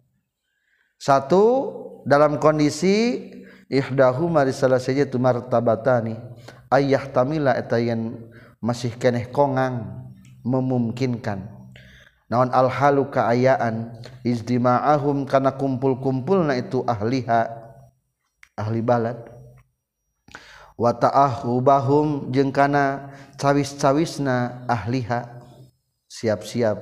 [0.98, 1.74] Satu
[2.10, 3.22] dalam kondisi
[3.70, 6.18] ihdahu mari salah saja tu martabatani
[6.74, 8.18] ayah tamila etayan
[8.66, 10.10] masih keneh kongang
[10.42, 11.46] memungkinkan.
[12.26, 17.46] Naon al halu kaayaan izdima'ahum kana kumpul-kumpulna itu ahliha
[18.58, 19.30] ahli balad.
[20.74, 25.38] Wa ta'ahubahum jeung kana cawis-cawisna ahliha
[26.10, 26.82] siap-siap.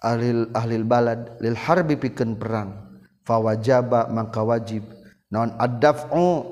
[0.00, 2.96] Ahli ahli balad lil harbi pikeun perang.
[3.28, 4.88] Fawajaba maka wajib.
[5.28, 6.48] Naon ad-daf'u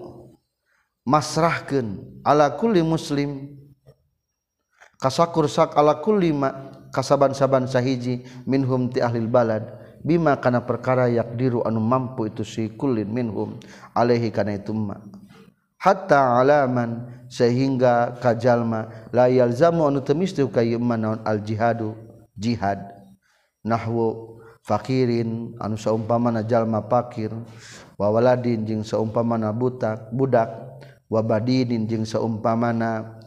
[1.09, 3.60] masrahkeun ala kulli muslim
[5.01, 9.81] kasakursak alakullima kasaban-saban sahiji minhum ti ahli balad.
[10.01, 13.61] Bima kana perkara yakdiru anu mampu itu si kullin minhum.
[13.93, 14.97] Alaihi kana itu ma.
[15.77, 21.93] Hatta alaman sehingga kajalma la yalzamu anu temistu kayyuma naon al jihadu
[22.33, 22.81] jihad.
[23.61, 27.33] Nahwu fakirin anu saumpamana jalma fakir
[28.01, 30.49] wa waladin jeung saumpamana butak budak.
[31.13, 33.20] Wa badinin jeung saumpamana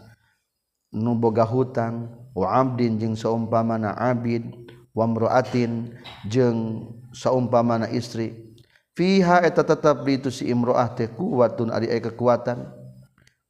[0.93, 4.45] nuboga hutang wa abdin jeung saumpamana abid
[4.93, 5.91] wa imra'atin
[6.29, 8.53] jeung saumpamana istri.
[8.93, 12.69] Fiha eta tetap di itu si imra'ah teh kuwatun ari aya kekuatan.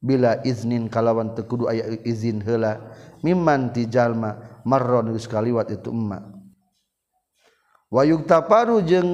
[0.04, 2.92] Bila iznin kalawan teu kudu aya izin heula
[3.24, 6.20] mimman ti jalma marron geus kaliwat itu emma.
[7.88, 9.08] Wa yuktaparu jeung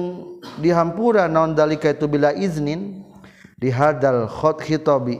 [0.59, 3.07] dihampura naon dalika itu bila iznin
[3.55, 5.15] dihadal khot khitabi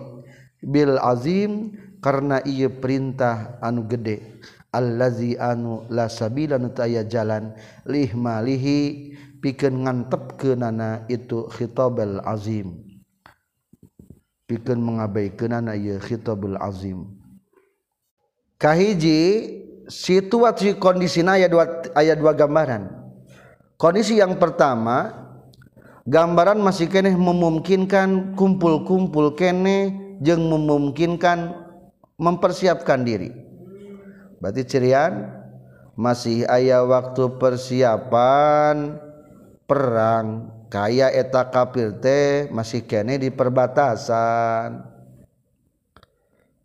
[0.60, 4.41] bil azim karena ia perintah anu gede.
[4.71, 7.51] Allazi anu la sabila nu aya jalan
[7.83, 9.11] lih malihi
[9.43, 12.79] pikeun ngantepkeunana itu khitabul azim.
[14.47, 17.03] Pikeun mengabaikeunana ieu khitabul azim.
[18.55, 19.19] Kahiji
[19.91, 22.87] situasi kondisina aya dua aya dua gambaran.
[23.75, 25.11] Kondisi yang pertama
[26.07, 31.70] gambaran masih keneh memungkinkan kumpul-kumpul kene jeung memungkinkan
[32.21, 33.34] mempersiapkan diri.
[34.38, 35.41] Berarti cirian
[35.97, 39.01] masih ayah waktu persiapan
[39.65, 40.53] perang.
[40.71, 44.88] Kaya eta kafir teh masih kene di perbatasan.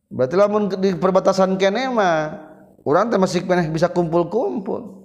[0.07, 2.39] Berarti lamun di perbatasan kene mah
[2.87, 5.03] orang teh masih kene bisa kumpul-kumpul.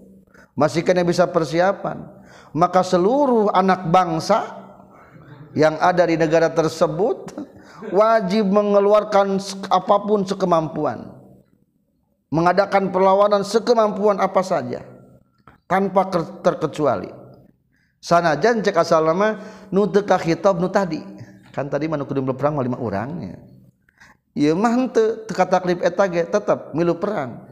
[0.53, 2.05] Masih kene bisa persiapan.
[2.51, 4.59] Maka seluruh anak bangsa
[5.57, 7.33] yang ada di negara tersebut
[7.89, 9.41] wajib mengeluarkan
[9.73, 11.09] apa pun sekemampuan.
[12.31, 14.85] Mengadakan perlawanan sekemampuan apa saja.
[15.65, 16.05] Tanpa
[16.45, 17.09] terkecuali.
[18.01, 19.37] Sanajan cek asal nama
[19.69, 20.69] nu teka khitab nu
[21.51, 23.37] kan tadi mana kudu perang lima orangnya
[24.31, 27.43] Iya mah henteu teka taklif eta ge tetep milu perang.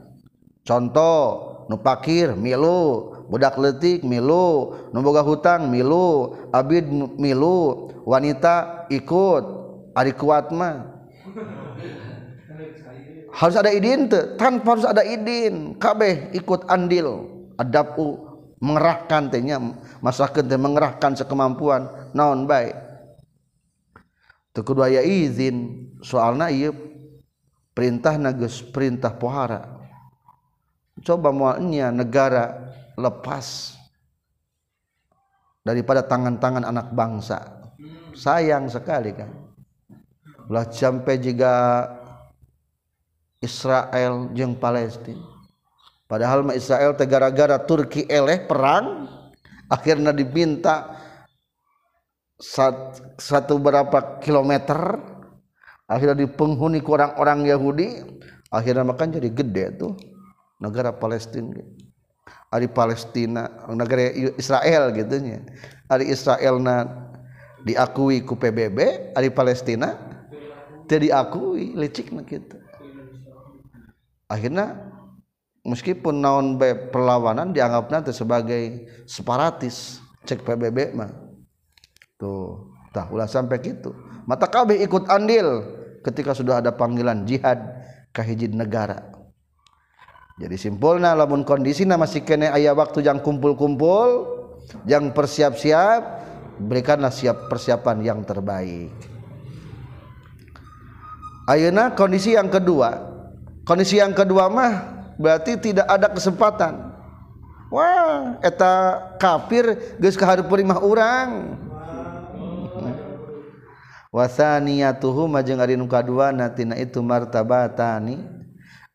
[0.63, 1.23] Contoh
[1.67, 3.11] nu pakir milu.
[3.27, 4.79] Budak letik milu.
[4.95, 6.39] Nu boga hutang milu.
[6.55, 6.87] Abid
[7.19, 7.91] milu.
[8.07, 9.58] Wanita ikut
[9.95, 10.99] Ari kuat mah.
[13.29, 15.77] Harus ada idin tuh tanpa harus ada idin.
[15.77, 18.17] Kabeh ikut andil adapu
[18.59, 19.61] mengerahkan tehnya
[20.03, 22.75] masyarakat teh mengerahkan sekemampuan naon baik.
[24.51, 26.73] Teu kudu aya izin soalna ieu
[27.71, 29.79] perintah nagus perintah pohara.
[30.99, 33.79] Coba moalnya negara lepas
[35.63, 37.39] daripada tangan-tangan anak bangsa.
[38.19, 39.31] Sayang sekali kan
[40.49, 41.85] ulah sampai jika
[43.39, 45.21] Israel jeung Palestina.
[46.09, 49.05] Padahal mah Israel tegara-gara Turki eleh perang
[49.69, 50.97] akhirnya diminta
[52.41, 54.97] sat, satu berapa kilometer
[55.85, 57.87] akhirnya dipenghuni ke orang-orang Yahudi
[58.49, 59.93] akhirnya makan jadi gede tuh
[60.57, 61.61] negara Palestina
[62.49, 65.45] Ari Palestina negara Israel gitunya.
[65.85, 66.89] Ada Israel na
[67.61, 69.93] diakui ku PBB Ari Palestina
[70.97, 72.57] diakui lecik gitu.
[74.25, 74.89] Akhirnya
[75.65, 81.11] meskipun naon B perlawanan dianggap nanti sebagai separatis cek PBB mah.
[82.17, 83.93] Tuh tahulah sampai gitu.
[84.25, 85.65] Mata KB ikut andil
[86.05, 87.59] ketika sudah ada panggilan jihad
[88.13, 89.09] kahijid negara.
[90.39, 94.39] Jadi simpulnya lamun kondisi masih kene ayah waktu yang kumpul-kumpul
[94.87, 96.01] yang persiap-siap
[96.63, 99.18] berikanlah siap persiapan yang terbaik
[101.49, 103.09] Ayeuna kondisi yang kedua.
[103.65, 104.73] Kondisi yang kedua mah
[105.17, 106.93] berarti tidak ada kesempatan.
[107.73, 111.29] Wah, eta kafir geus kahareupeun imah urang.
[114.13, 118.25] Wasaniyatuhu majeng ari nu kaduana tina itu martabatani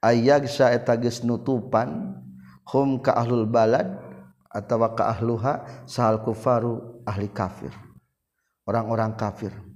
[0.02, 2.18] ayagsa eta geus nutupan
[2.66, 3.94] hum ka ahlul balad
[4.50, 7.74] atawa ka ahluha sahal kufaru ahli kafir.
[8.66, 9.73] Orang-orang kafir.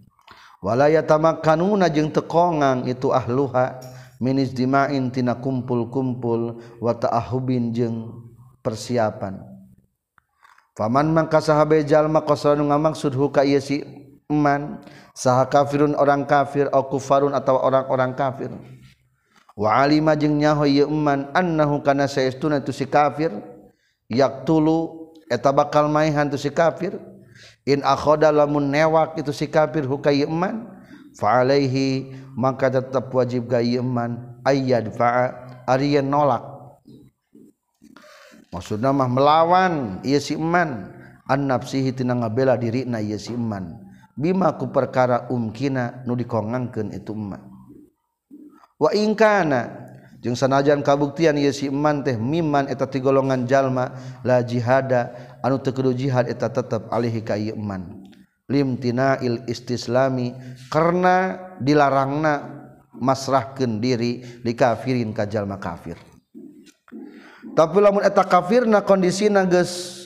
[0.65, 3.79] walaya tamak kanuna jeung tekongang itu ahluha.
[4.19, 8.27] Minis dimain tina kumpul-kumpul wata ahubin jeung
[8.67, 9.39] persiapan.
[10.75, 13.87] Faman mangka sahabe jalma qasanu ngamaksud huka ieu si
[14.27, 14.83] man
[15.15, 18.51] saha kafirun orang kafir au kufarun atau orang-orang kafir.
[19.55, 23.31] Wa alima jeung nyaho ieu man annahu kana saestuna tu si kafir.
[24.11, 26.99] Yaktulu eta bakal maihan tu si kafir.
[27.69, 30.65] in akhoda lamun newak itu si kafir huka iman
[31.13, 35.37] fa alaihi maka tetap wajib ga iman ayyad fa
[35.69, 36.59] ariyan nolak.
[38.49, 40.89] Maksudna mah melawan ieu si iman
[41.29, 43.77] an nafsihi tina ngabela dirina ieu si iman
[44.17, 47.45] bima ku perkara umkina nu dikongangkeun itu iman
[48.81, 49.93] wa ingkana
[50.25, 53.93] jeung sanajan kabuktian ieu si iman teh miman eta ti golongan jalma
[54.25, 58.05] la jihada anu tekedu jihad eta tetep alihi ka iman.
[58.49, 60.33] Limtina il istislami
[60.69, 62.65] karena dilarangna
[62.97, 65.97] masrahkeun diri dikafirin kajalma kafir.
[67.57, 70.05] Tapi lamun eta kafirna kondisi geus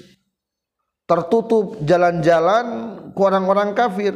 [1.07, 2.67] tertutup jalan-jalan
[3.15, 4.15] ku orang-orang kafir.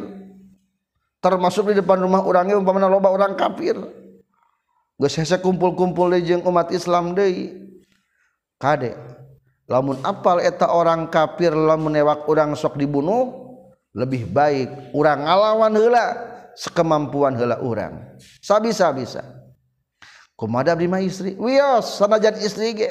[1.22, 3.78] Termasuk di depan rumah orangnya umpamana loba orang kafir.
[4.98, 7.52] Geus hese kumpul-kumpul jeung umat Islam deui.
[8.56, 8.96] Kade?
[9.66, 13.34] Lamun apal eta orang kafir lamun newak orang sok dibunuh
[13.94, 16.04] lebih baik orang ngalawan heula
[16.54, 19.22] sekemampuan heula orang sabisa bisa
[20.36, 22.90] kumaha abdi istri wios sanajan istri ge.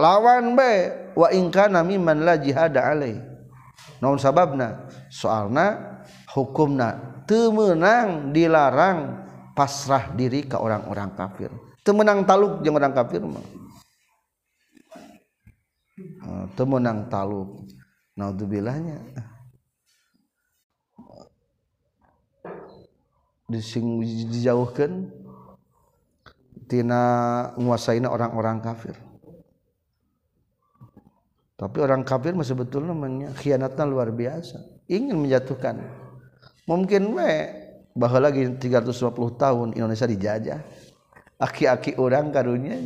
[0.00, 3.20] Lawan baik wa ingkana mimman la jihada alaih
[4.00, 4.88] naon sababna?
[5.12, 6.00] Soalna
[6.32, 11.52] hukumna temenang dilarang pasrah diri ke orang-orang kafir.
[11.84, 13.59] Temenang taluk jeung orang kafir mah
[16.54, 17.64] temenang taluk
[18.14, 19.00] naudzubilahnya
[23.50, 23.98] dising
[24.30, 25.10] dijauhkan
[26.70, 27.02] tina
[27.58, 28.94] nguasaina orang-orang kafir.
[31.58, 34.64] Tapi orang kafir masih betul namanya khianatnya luar biasa.
[34.88, 35.76] Ingin menjatuhkan.
[36.64, 37.32] Mungkin we
[37.92, 40.60] bahwa lagi 350 tahun Indonesia dijajah.
[41.40, 42.76] Aki-aki orang karunya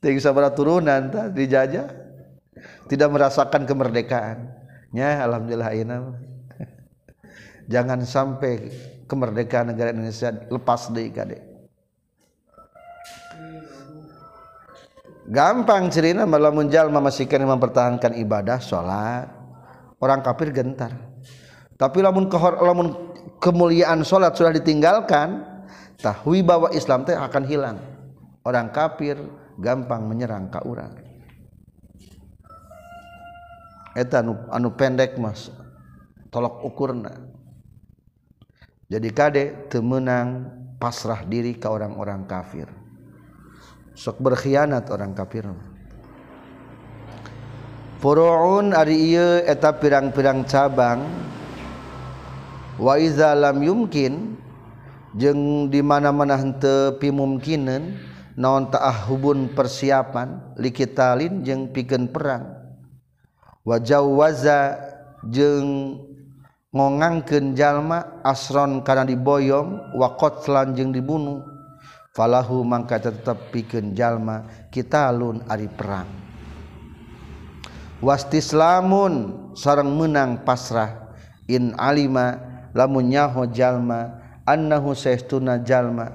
[0.00, 2.03] tidak bisa turunan dijajah
[2.88, 4.52] tidak merasakan kemerdekaan.
[4.94, 5.96] Ya alhamdulillah ini
[7.72, 8.70] jangan sampai
[9.10, 11.54] kemerdekaan negara Indonesia lepas deh kadek
[15.28, 19.28] gampang cerita malah munjal memastikan mempertahankan ibadah sholat.
[20.02, 20.92] Orang kafir gentar.
[21.80, 22.92] Tapi lamun kehor lamun
[23.40, 25.40] kemuliaan sholat sudah ditinggalkan
[25.96, 27.80] tahui bahwa Islam teh akan hilang.
[28.44, 29.16] Orang kafir
[29.56, 31.03] gampang menyerang ka orang
[33.94, 35.48] eta anu, anu pendek mas
[36.34, 37.14] tolak ukurna.
[38.90, 42.68] Jadi kadek temenang pasrah diri ke orang-orang kafir.
[43.94, 45.48] Sok berkhianat orang kafir.
[48.02, 51.00] Furu'un ari ieu eta pirang-pirang cabang.
[52.76, 54.34] Wa iza lam yumkin
[55.14, 57.94] jeung di mana-mana henteu pimumkinan
[58.34, 62.63] naon ta'ahubun persiapan likitalin jeung pikeun perang.
[63.64, 64.76] Wa jawwaza
[65.24, 65.96] jeung
[66.70, 71.40] ngongangkeun jalma asron kana diboyong wa qatlan jeung dibunuh.
[72.14, 76.06] Falahu mangka tetap pikeun jalma kita lun ari perang.
[77.98, 81.10] Wastislamun sareng menang pasrah.
[81.50, 82.38] In alima
[82.70, 86.14] lamun nyaho jalma annahu saestuna jalma.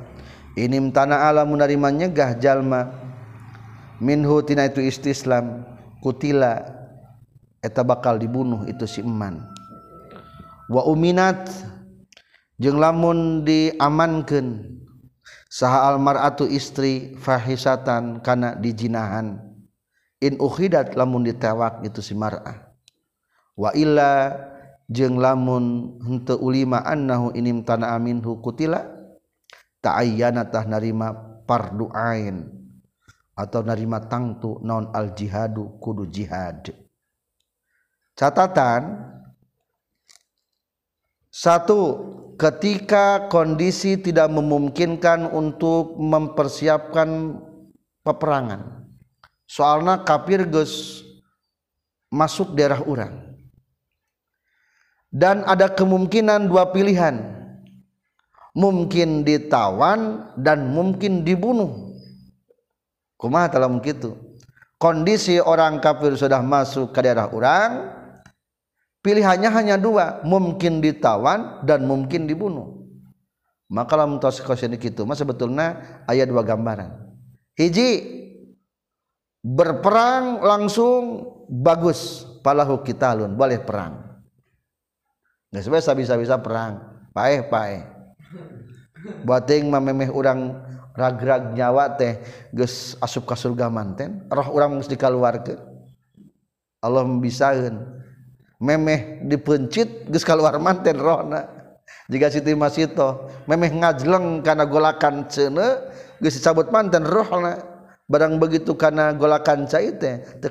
[0.56, 2.96] Inim tanah alam menerima nyegah jalma.
[4.00, 5.68] Minhu tina itu istislam
[6.00, 6.79] kutila
[7.60, 9.44] eta bakal dibunuh itu si eman.
[10.70, 11.50] Wa uminat
[12.60, 14.80] jeung lamun diamankeun
[15.50, 19.42] saha almaratu istri fahisatan kana dijinahan.
[20.20, 22.76] In ukhidat lamun ditewak itu si mar'ah.
[23.56, 24.36] Wa illa
[24.92, 28.84] jeung lamun henteu ulima annahu inim tana aminhu kutila
[29.80, 31.16] ta'ayyana tah narima
[31.48, 32.52] pardu'ain
[33.32, 36.89] atau narima tangtu non al jihadu kudu jihad.
[38.20, 39.08] Catatan.
[41.32, 41.80] Satu
[42.36, 47.40] ketika kondisi tidak memungkinkan untuk mempersiapkan
[48.04, 48.92] peperangan.
[49.48, 51.00] Soalnya kafir Gus
[52.12, 53.40] masuk daerah orang
[55.08, 57.40] dan ada kemungkinan dua pilihan.
[58.50, 61.96] Mungkin ditawan dan mungkin dibunuh.
[63.16, 64.30] Kumaha dalam gitu
[64.80, 67.99] kondisi orang kafir sudah masuk ke daerah orang
[69.04, 72.80] pilihannya hanya dua mungkin ditawan dan mungkin dibunuh.
[73.70, 76.90] Maka lamun tos itu mah sebetulnya ayat dua gambaran.
[77.54, 77.90] Hiji
[79.46, 82.26] berperang langsung bagus.
[82.40, 84.00] Palahu kitalun boleh perang.
[85.52, 87.04] Nggak bisa bisa bisa perang.
[87.12, 87.84] Paeh paeh
[89.24, 90.60] buating mamemeh orang
[90.96, 92.20] ragrag nyawa teh
[92.52, 94.26] ges asup ka surga manten.
[94.28, 95.60] Roh orang mesti keluarga
[96.80, 98.00] Allah membisakan
[98.60, 101.48] memeh dipencit geus keluar manten rohna.
[102.12, 105.90] Jika Siti Masito memeh ngajleng karena golakan cene
[106.20, 107.58] geus dicabut manten rohna.
[108.10, 110.50] Barang begitu karena golakan cai teh teu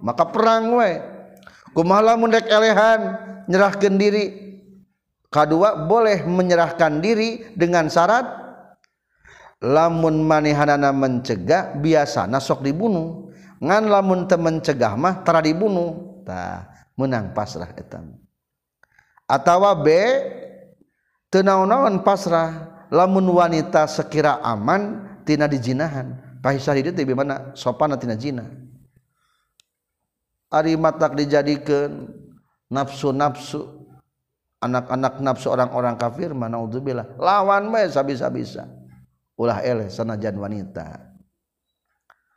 [0.00, 1.02] maka perang we.
[1.74, 3.00] Kumaha lamun rek elehan
[3.50, 4.26] nyerahkeun diri?
[5.28, 8.24] Kadua boleh menyerahkan diri dengan syarat
[9.60, 13.28] lamun manehanana mencegah biasa nasok dibunuh
[13.62, 16.22] ngan lamun temen cegah mah tara dibunuh.
[16.26, 16.66] Tah
[16.98, 18.18] menang pasrah etam
[19.26, 19.90] atawa B
[21.28, 26.38] tenau-naon pasrah lamun wanita sekira aman tina dijinahan.
[26.40, 28.46] Pahisah itu di mana sopan tina jina?
[30.46, 32.06] Ari matak dijadikan
[32.70, 33.82] nafsu-nafsu
[34.62, 38.70] anak-anak nafsu orang-orang kafir mana udzubillah lawan mah sabisa-bisa.
[39.36, 41.02] Ulah eleh sanajan wanita.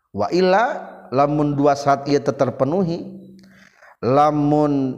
[0.10, 3.06] Wa illa lamun dua saat ia terpenuhi
[4.00, 4.98] lamun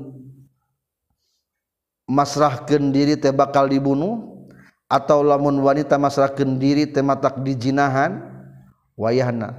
[2.08, 4.46] masrahkan diri teh bakal dibunuh
[4.92, 8.20] atau lamun wanita masrahkan diri teh matak dijinahan
[9.00, 9.56] wayahna.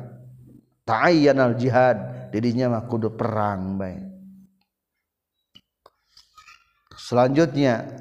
[0.82, 4.12] Ta'ayyanal jihad dirinya mah kudu perang baik
[7.12, 7.92] selanjutnya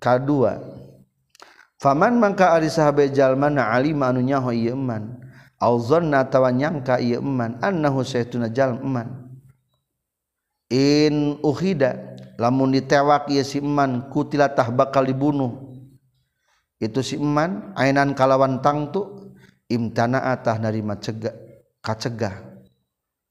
[0.00, 0.62] kedua.
[1.76, 5.20] Faman mangka ari sahabe jalma na alima anu nyaho ieu man
[5.58, 9.08] auzanna tawa nyangka ieu eman annahu saytuna jalm eman.
[10.72, 15.74] In uhida lamun ditewak ieu si eman kutilatah bakal dibunuh.
[16.82, 19.32] Itu si eman ainan kalawan tangtu
[19.70, 21.34] imtana atah narima cegah
[21.84, 22.54] kacegah.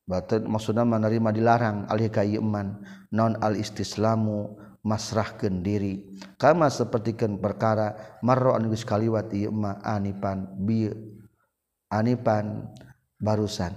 [0.04, 2.84] Batin maksudnya menerima dilarang alih ka eman.
[3.14, 6.04] Non al istislamu masrahkeun diri.
[6.36, 9.54] Kama sapertikeun perkara marro anu geus kaliwat ieu
[9.84, 10.92] anipan bi
[11.94, 12.74] Anipan
[13.22, 13.70] barusan.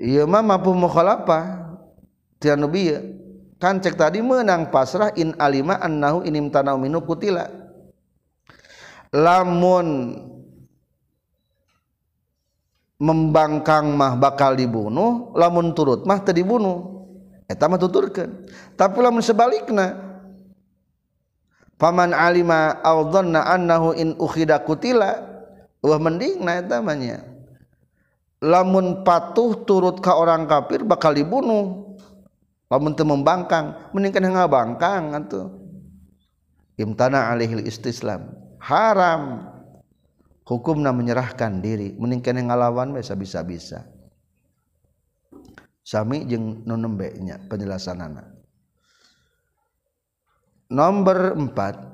[0.00, 1.76] Iya mah mampu mukhalafah
[2.42, 2.90] tian nabi
[3.60, 7.46] kan cek tadi menang pasrah in alima annahu inim tanau minu kutila.
[9.14, 10.18] Lamun
[12.96, 17.06] membangkang mah bakal dibunuh lamun turut mah teu dibunuh.
[17.46, 18.50] Eta mah tuturkeun.
[18.74, 20.09] Tapi lamun sebalikna
[21.80, 25.24] paman alima audhanna annahu in ukhida kutila.
[25.80, 27.24] Wah mending na namanya.
[28.44, 31.96] Lamun patuh turut ka orang kafir bakal dibunuh.
[32.68, 35.48] Lamun teu membangkang mending kana ngabangkang atuh.
[36.76, 39.48] Imtana alaihi istislam haram.
[40.44, 41.96] Hukumna menyerahkan diri.
[41.96, 43.88] Mending kana ngalawan bisa bisa
[45.90, 48.39] sami jeung nu nembe nya penjelasanana
[50.70, 51.90] nomor 4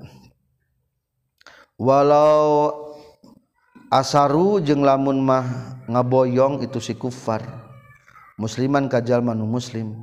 [1.81, 2.72] walau
[3.89, 7.43] asaru jeng lamun mah ngaboyong itu si kufar.
[8.37, 9.97] Musliman kajal manu muslim.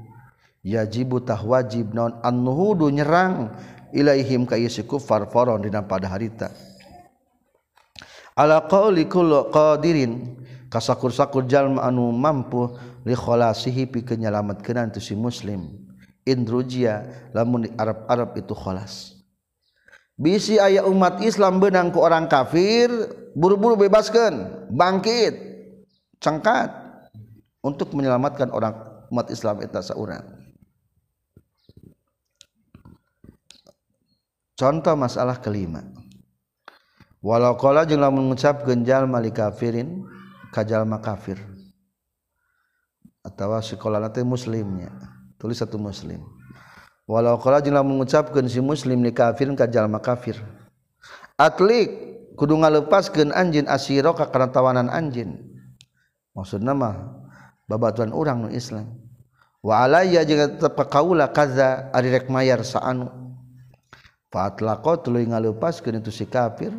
[0.63, 3.51] Yajibu tah wajib non annuhudu nyerang
[3.91, 6.49] ilaihim ka si kufar faron dina pada harita.
[8.33, 12.73] Ala qauli kullu qadirin kasakur-sakur jalma anu mampu
[13.05, 15.82] li khalasihi pikeun nyalametkeun tu si muslim
[16.23, 17.03] Indrujia
[17.35, 19.19] lamun di Arab-Arab itu kholas.
[20.15, 22.87] Bisi ayat umat Islam benangku orang kafir
[23.35, 25.35] buru-buru bebaskan bangkit
[26.23, 26.71] cengkat
[27.59, 28.77] untuk menyelamatkan orang
[29.11, 30.23] umat Islam itu seorang
[34.55, 35.83] contoh masalah kelima.
[37.23, 40.07] Walau kala jeung mengucap genjal mali kafirin
[40.55, 41.39] kajal kafir.
[43.23, 45.12] Atau sekolah nanti muslimnya
[45.43, 46.23] tulis satu muslim.
[47.03, 50.39] Walau qala jeung mengucapkeun si muslim li kafir ka jalma kafir
[51.35, 51.91] atlik
[52.39, 55.43] kudu ngalepaskeun anjeun asira ka kana tawanan anjeun
[56.31, 57.19] maksudna mah
[57.67, 58.87] babatuan urang nu Islam.
[59.59, 63.11] Wa alayya jeung tetep ka kaula kaza ari rek mayar saanu.
[64.31, 66.71] Fa atlaqa tuluy ngalepaskeun itu si kafir.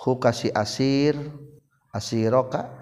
[0.00, 1.12] Hukasi asir
[1.92, 2.72] asiroka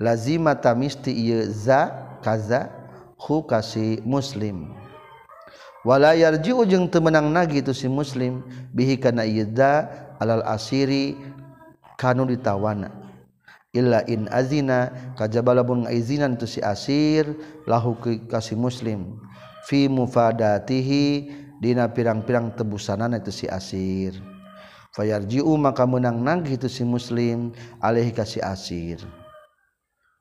[0.00, 1.92] lazima tamisti ieu za
[2.24, 2.81] kaza.
[3.22, 4.74] Hu kasi muslim.
[5.82, 11.18] Wala yarji'u jeung teu nagi itu si muslim bihi kana za alal asiri
[11.98, 12.90] kanu ditawana.
[13.72, 17.24] Illa in azina kajaba lamun ngaizinan tu si asir
[17.66, 17.96] lahu
[18.28, 19.18] kasih muslim.
[19.66, 21.30] Fi mufadatihi
[21.62, 24.18] dina pirang-pirang tebusanan itu si asir.
[24.92, 29.00] Fayarji'u maka menang nagih itu si muslim alaihi kasih asir.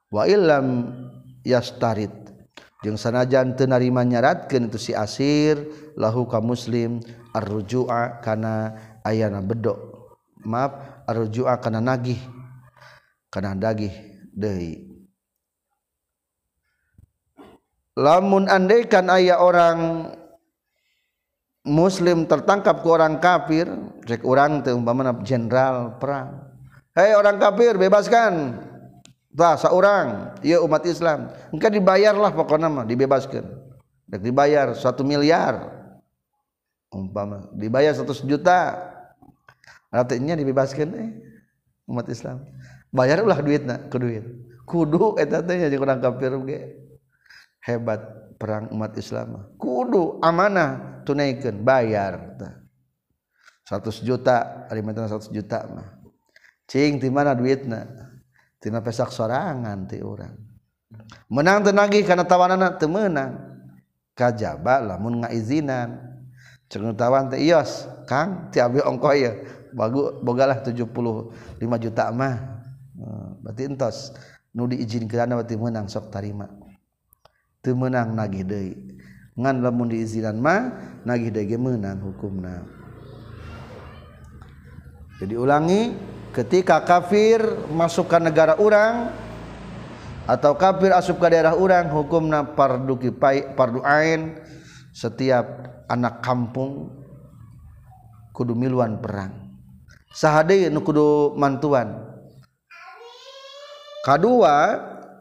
[0.07, 0.95] Wa illam
[1.43, 2.20] yastarid
[2.81, 5.61] jeung sanajan teu narima nyaratkeun itu si asir
[5.93, 6.97] lahu ka muslim
[7.31, 8.73] arruju'a kana
[9.05, 9.77] ayana bedok
[10.41, 12.17] maaf arruju'a kana nagih
[13.29, 13.93] karena dagih
[14.33, 14.91] deui.
[17.95, 20.09] Lamun andaikan ayah orang
[21.67, 23.69] muslim tertangkap ke orang kafir
[24.07, 26.49] cek orang teh umpamana jenderal perang.
[26.97, 28.57] Hei orang kafir bebaskan
[29.31, 31.31] bahasa orang ia umat Islam.
[31.51, 33.47] Engka dibayarlah pokoknya mah dibebaskan.
[34.07, 35.81] Dek dibayar satu miliar.
[36.91, 38.75] Umpama dibayar satu juta
[39.87, 41.09] artinya dibebaskan eh,
[41.87, 42.43] umat Islam.
[42.91, 44.25] Bayar ulah duitna ke duit.
[44.67, 46.59] Kudu eta teh jadi kurang kafir ge.
[47.63, 48.01] Hebat
[48.41, 52.33] perang umat Islam kudu amanah tunaikan bayar
[53.71, 56.01] satu juta alimantan satu juta mah.
[56.67, 58.10] Cing di mana duitna
[58.61, 60.37] tina pesak sorangan ti urang.
[61.27, 63.35] Menang teu nagih kana tawanana teu meunang.
[64.13, 65.97] Kajaba lamun ngaizinan.
[66.71, 69.33] Cenah tawan teh ios kang ti abi ongko ieu.
[69.73, 71.33] Bagu bogalah 75
[71.81, 72.35] juta mah.
[72.95, 74.13] Eh, berarti entos.
[74.53, 76.45] Nu diizinkeun berarti meunang sok tarima.
[77.65, 78.73] Teu meunang nagih deui.
[79.35, 80.59] Ngan lamun diizinan mah
[81.07, 82.61] nagih deui meunang hukumna.
[85.21, 85.81] Jadi ulangi
[86.31, 89.11] ketika kafir masuk ke negara orang
[90.25, 94.39] atau kafir asup ke daerah orang hukumna pardu kipai pardu ain.
[94.91, 95.47] Setiap
[95.87, 96.91] anak kampung
[98.35, 99.55] kudu miluan perang.
[100.11, 102.11] Sahade nu kudu mantuan.
[104.03, 104.55] Kedua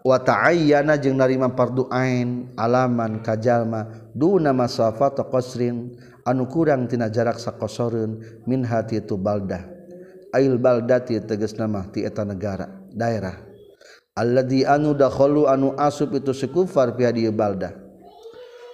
[0.02, 5.94] wa ta'ayyana jeung narima pardu ain alaman kajalma duna masafat qasrin
[6.26, 9.79] anu kurang tina jarak sakosoreun min hati tu baldah
[10.34, 13.36] ail baldati teges nama ti eta negara daerah.
[14.14, 17.72] Alladzi anu dakhulu anu asub itu sekufar fi hadieu balda.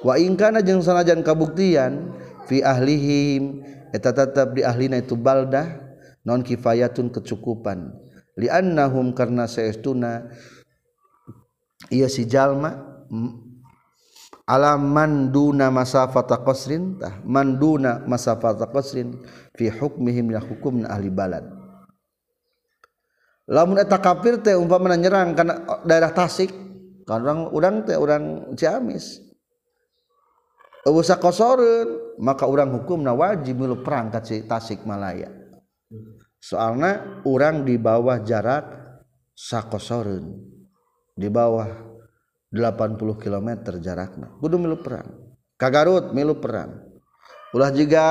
[0.01, 2.13] Wa in kana jeung sanajan kabuktian
[2.49, 5.83] fi ahlihim eta tetap di ahlina itu balda
[6.25, 7.95] non kifayatun kecukupan.
[8.37, 10.29] Li annahum karna saestuna
[11.89, 13.03] iya si jalma
[14.47, 19.19] ala manduna masafata qasrin tah manduna masafata qasrin
[19.57, 21.45] fi hukmihim ya hukumna ahli balad.
[23.47, 26.51] Lamun eta kafir teh umpamana nyerang kana daerah Tasik
[27.07, 29.23] kan orang urang teh urang Ciamis.
[30.87, 35.31] Usa kosoreun maka urang hukumna wajib milu perang ka Tasik Malaya.
[36.39, 38.71] Soalnya orang di bawah jarak
[39.35, 40.31] sakosorun
[41.17, 41.67] di bawah
[42.55, 43.49] 80 km
[43.83, 45.07] jaraknya kudu milu perang.
[45.57, 46.87] Kagarut milu perang.
[47.55, 48.07] Ulah juga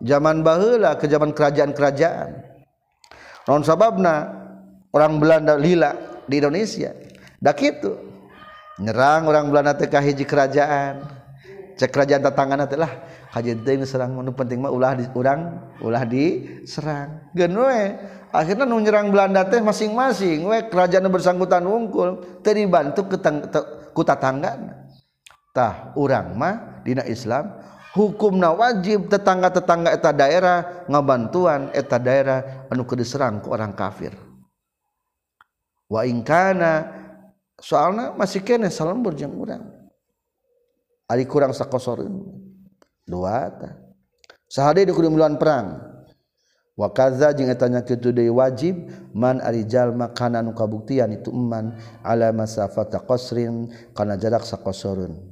[0.00, 2.30] zaman bahula ke zaman kerajaan-kerajaan.
[3.48, 4.40] Non sababna?
[4.90, 5.94] Orang Belanda lila
[6.26, 6.90] di Indonesia.
[7.38, 7.94] Dak itu
[8.82, 11.06] nyerang orang Belanda teka hiji kerajaan.
[11.78, 12.92] Cek kerajaan tatangan lah.
[13.30, 17.94] Kajian ini serang menu penting mah ulah di urang ulah di serang genwe
[18.34, 20.58] akhirnya nu nyerang Belanda teh masing-masing we.
[20.66, 23.06] Kerajaan bersangkutan wungkul teu dibantu
[23.94, 24.58] ku tetangga
[25.54, 27.54] tah urang mah dina Islam
[27.94, 34.14] hukumna wajib tetangga-tetangga eta daerah ngabantuan eta daerah anu ke diserang ke orang kafir.
[35.90, 36.86] Waingkana
[37.58, 39.66] soalnya masih kene salam berjang urang.
[41.10, 42.14] Ari kurang sakosoreun.
[43.02, 43.50] Dua
[44.46, 45.90] sahade di kudu miluan perang.
[46.78, 51.76] Wa kaza jeung etanya kitu deui wajib man ari jalma kana nu kabuktian itu eman
[52.00, 55.29] ala masafata qasrin kana jarak saqasarun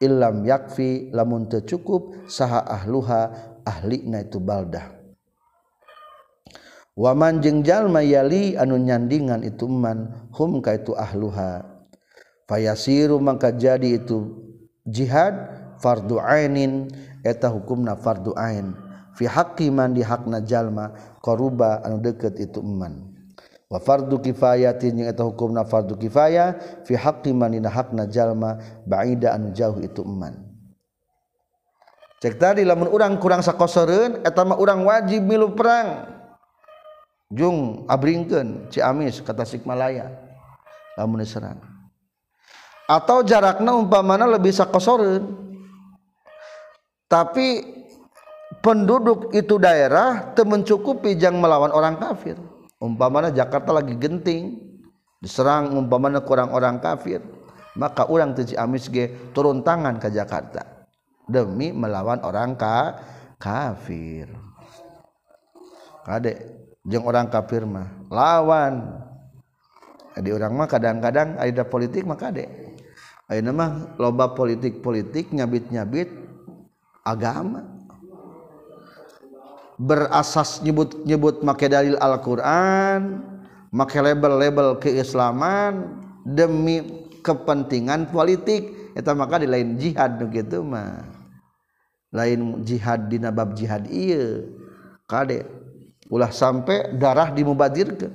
[0.00, 3.30] illam yakfi lamun teu cukup saha ahluha
[3.68, 4.96] ahlina itu baldah.
[6.96, 11.64] Waman jeung jalma yali anu nyandingan itu man hum ka itu ahluha.
[12.50, 14.42] Fayasiru mangka jadi itu
[14.82, 15.32] jihad
[15.78, 16.90] fardu ainin
[17.22, 18.74] eta hukumna fardu ain.
[19.14, 20.92] Fi haqqi man di hakna jalma
[21.22, 23.09] qaruba anu deukeut itu man.
[23.70, 29.30] wa fardu kifayatin jeung eta hukumna fardu kifayah fi haqqi man dina hakna jalma ba'ida
[29.38, 30.34] anu jauh itu eman.
[32.20, 36.18] Cek tadi lamun urang kurang sakosoreun eta mah urang wajib milu perang.
[37.30, 40.10] Jung abringkeun ciamis kata sikmalaya.
[40.98, 41.62] Lamun diserang.
[42.90, 45.30] Atau jarakna umpamana lebih sakosoreun
[47.06, 47.62] tapi
[48.58, 52.49] penduduk itu daerah temencukupi jang melawan orang kafir.
[52.80, 54.58] Umpamana Jakarta lagi genting
[55.20, 57.20] diserang umpamana kurang orang kafir
[57.76, 60.80] maka orang tuji amis ge turun tangan ke Jakarta
[61.30, 62.98] demi melawan orang ka
[63.38, 64.26] kafir.
[66.02, 66.32] Kade
[66.82, 69.06] jeng orang kafir mah lawan.
[70.20, 72.50] Di orang mah kadang-kadang ada politik mah kade.
[73.30, 76.10] Ayeuna mah loba politik-politik nyabit-nyabit
[77.06, 77.69] agama
[79.80, 83.24] berasas nyebut-nyebut make dalil Al-Qur'an,
[83.72, 85.96] make label-label keislaman
[86.28, 91.08] demi kepentingan politik eta maka di lain jihad begitu mah.
[92.12, 94.44] Lain jihad di nabab jihad iya.
[95.08, 95.46] Kade
[96.10, 98.12] ulah sampai darah dimubadirkeun.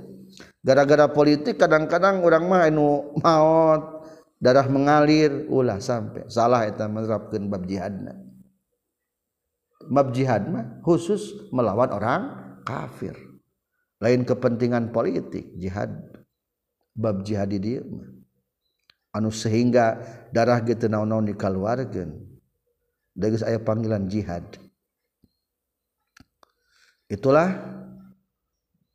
[0.66, 4.04] Gara-gara politik kadang-kadang orang mah anu maot
[4.42, 8.25] darah mengalir ulah sampai salah eta menerapkeun bab jihadna.
[9.90, 12.22] bab jihad mah khusus melawan orang
[12.62, 13.18] kafir.
[14.00, 15.92] Lain kepentingan politik jihad.
[16.96, 18.08] Bab jihad di dia mah.
[19.16, 22.12] Anu sehingga darah gitu naon-naon dikaluarkeun.
[23.16, 24.44] Geus aya panggilan jihad.
[27.08, 27.56] Itulah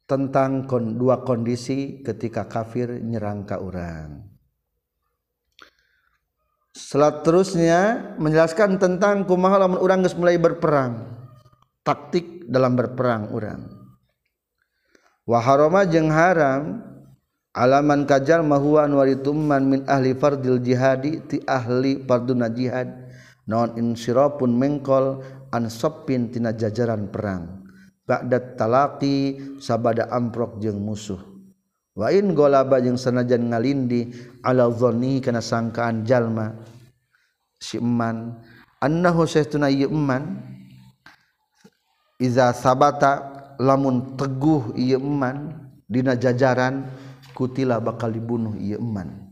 [0.04, 4.29] tentang kon, dua kondisi ketika kafir nyerang ka orang
[6.80, 11.20] Seterusnya menjelaskan tentang kumaha lamun urang geus mulai berperang.
[11.84, 13.68] Taktik dalam berperang urang.
[15.28, 16.90] Wa harama jeung haram
[17.54, 23.10] alaman kajal mahuwa waritumman min ahli fardil jihadi ti ahli farduna jihad
[23.46, 27.66] non insirapun mengkol an soppin tina jajaran perang
[28.06, 31.29] ba'da talaqi sabada amprok jeung musuh
[31.96, 36.54] wain golaba jeung sanajan ngalindi alazoni kana sangkaan jalma.
[37.60, 38.40] Siman
[38.80, 40.40] annahu saytuna yeman
[42.16, 43.28] iza sabata
[43.60, 45.52] lamun teguh yeman
[45.84, 46.88] dina jajaran
[47.36, 49.28] kutila bakal dibunuh yeman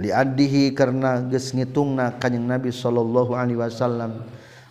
[0.00, 4.24] liadihi karena geus ngitungna kanjing Nabi sallallahu alaihi wasallam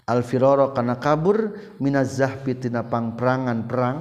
[0.10, 3.98] al firara kana kabur minaz zahfi tina pangperangan perang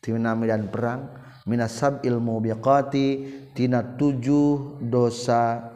[0.00, 1.17] tina medan perang
[1.48, 3.06] minasab ilmu biqati
[3.56, 5.72] tina tujuh dosa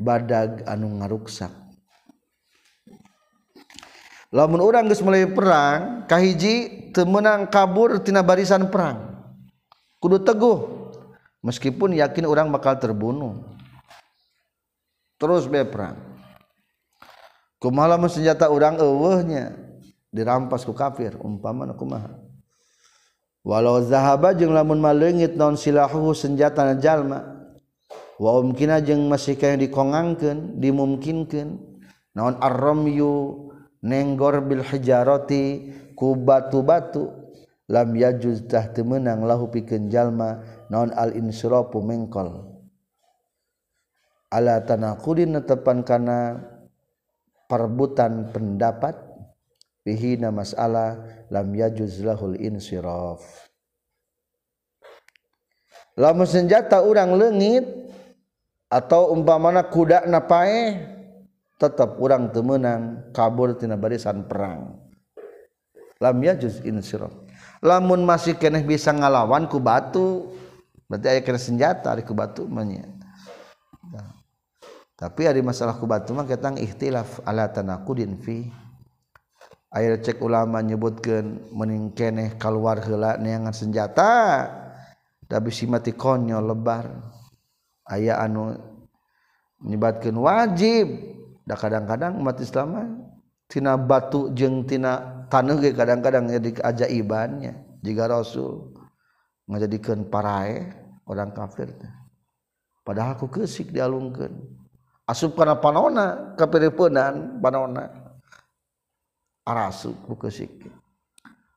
[0.00, 1.52] badag anu ngaruksak.
[4.32, 9.24] Lamun urang geus mulai perang kahiji teu meunang kabur tina barisan perang.
[10.00, 10.58] Kudu teguh
[11.44, 13.40] meskipun yakin orang bakal terbunuh.
[15.20, 15.96] Terus be perang.
[17.58, 19.50] Kumaha lamun senjata orang eueuhnya
[20.14, 22.17] dirampas ku kafir umpama kumaha?
[23.48, 27.48] walau zahaba jeung lamun malengit non silahu senjata jalma
[28.20, 31.56] wa umkina jeung masih kaya dikongangkeun dimungkinkeun
[32.12, 33.48] naon arramyu
[33.80, 37.08] nenggor bil hijarati ku batu-batu
[37.72, 42.52] lam yajuz tah teu meunang lahu pikeun jalma naon al insirafu mengkol.
[44.28, 46.36] Ala tanaqudin tepan kana
[47.48, 49.07] perbutan pendapat?
[50.18, 50.98] Na masalah
[51.32, 53.22] lam yajuz lahul insiraf.
[55.98, 57.64] Lamun senjata urang leungit
[58.68, 60.78] atau umpamana kuda napae
[61.58, 64.78] tetap urang teu meunang kabur tina barisan perang.
[65.98, 67.10] Lam yajuz insiraf.
[67.64, 70.30] Lamun masih keneh bisa ngalawan ku batu
[70.88, 72.88] berarti aya kena senjata ari ku batu manya
[73.92, 74.08] nah,
[74.96, 78.48] tapi ada masalah ku batu mah kita ikhtilaf ala tanaqudin fi
[79.74, 84.48] air cek ulama nyebutkan meningkeneh keluar hela neangan senjata
[85.28, 86.88] tapi si mati konyol lebar.
[87.88, 88.56] Ayah anu
[89.60, 90.88] nyebatkan wajib.
[91.44, 93.00] Da kadang-kadang umat Islam
[93.48, 98.76] tina batu jeng tina tanah ge kadang-kadang jadi ajaibannya jika Rasul
[99.48, 100.68] ngajadikeun parae
[101.08, 101.72] orang kafir
[102.84, 104.36] padahal aku kesik dialungkan
[105.08, 107.97] asup karena panona kafiripunan panona.
[109.48, 110.72] Arasu buku sikit.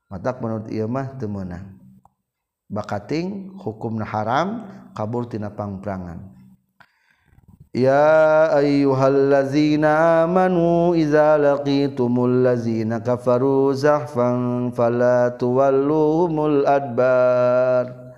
[0.07, 1.81] Matak menurut ieu mah teu meunang
[2.71, 4.63] bakating hukumna haram
[4.95, 6.31] kabur tina pangperangan.
[7.71, 18.11] Ya ayyuhallazina amanu idza laqitumul ladzina kafaru zahfan fala tuwalluhumul adbar.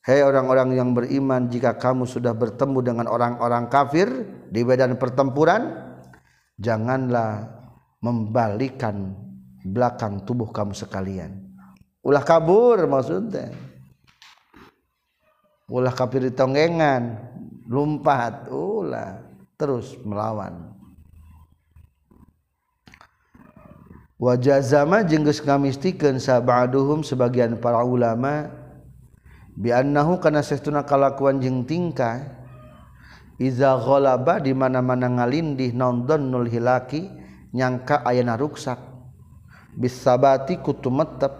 [0.00, 4.06] Hai orang-orang yang beriman jika kamu sudah bertemu dengan orang-orang kafir
[4.48, 5.82] di medan pertempuran
[6.62, 7.52] janganlah
[8.00, 9.16] membalikan
[9.66, 11.42] belakang tubuh kamu sekalian.
[12.06, 13.50] Ulah kabur maksudnya.
[15.66, 17.18] Ulah kafir tonggengan
[17.66, 19.18] lompat ulah
[19.58, 20.76] terus melawan.
[24.16, 28.48] Wajah zama jenggus ngamistikan sabaduhum sebagian para ulama
[29.58, 32.24] biannahu kana sestuna kalakuan jeung tingkah
[33.36, 37.12] iza ghalaba di mana-mana ngalindih naon nul hilaki
[37.52, 38.78] nyangka ayana ruksak.
[39.76, 41.32] Bisabati kutu metep.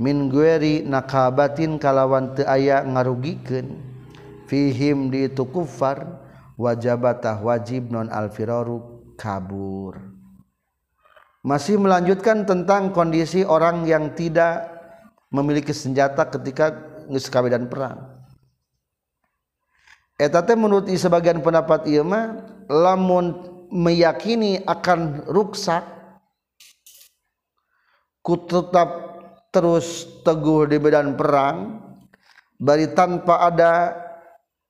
[0.00, 3.80] Min gueri nakabatin kalawan teu aya ngarugikeun.
[4.50, 6.20] Fihim di itu kufar
[6.58, 9.96] wajabatah wajib non alfiraru kabur.
[11.40, 14.68] Masih melanjutkan tentang kondisi orang yang tidak
[15.32, 16.90] memiliki senjata ketika
[17.48, 18.20] dan perang.
[20.20, 23.40] Etate menurut sebagian pendapat ieu mah lamun
[23.70, 25.82] meyakini akan ruksak
[28.20, 28.88] ku tetap
[29.50, 31.80] terus teguh di medan perang
[32.60, 33.96] bari tanpa ada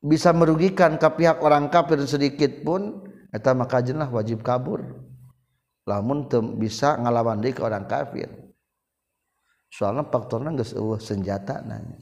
[0.00, 4.80] bisa merugikan ke pihak orang kafir sedikit pun eta maka jenah wajib kabur.
[5.88, 6.28] Lamun
[6.60, 8.30] bisa ngalawan ke orang kafir.
[9.70, 11.98] Soalnya faktornya geus senjata nanya.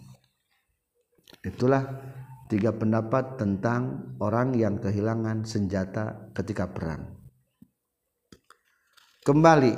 [1.44, 1.84] Itulah
[2.48, 7.12] tiga pendapat tentang orang yang kehilangan senjata ketika perang.
[9.22, 9.76] Kembali.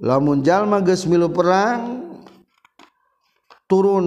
[0.00, 2.10] Lamun jalma geus milu perang
[3.68, 4.06] turun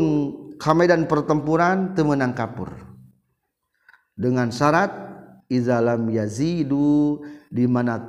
[0.57, 2.73] ke medan pertempuran temenang kapur.
[4.17, 4.89] Dengan syarat
[5.47, 7.21] izalam yazidu
[7.53, 8.01] di mana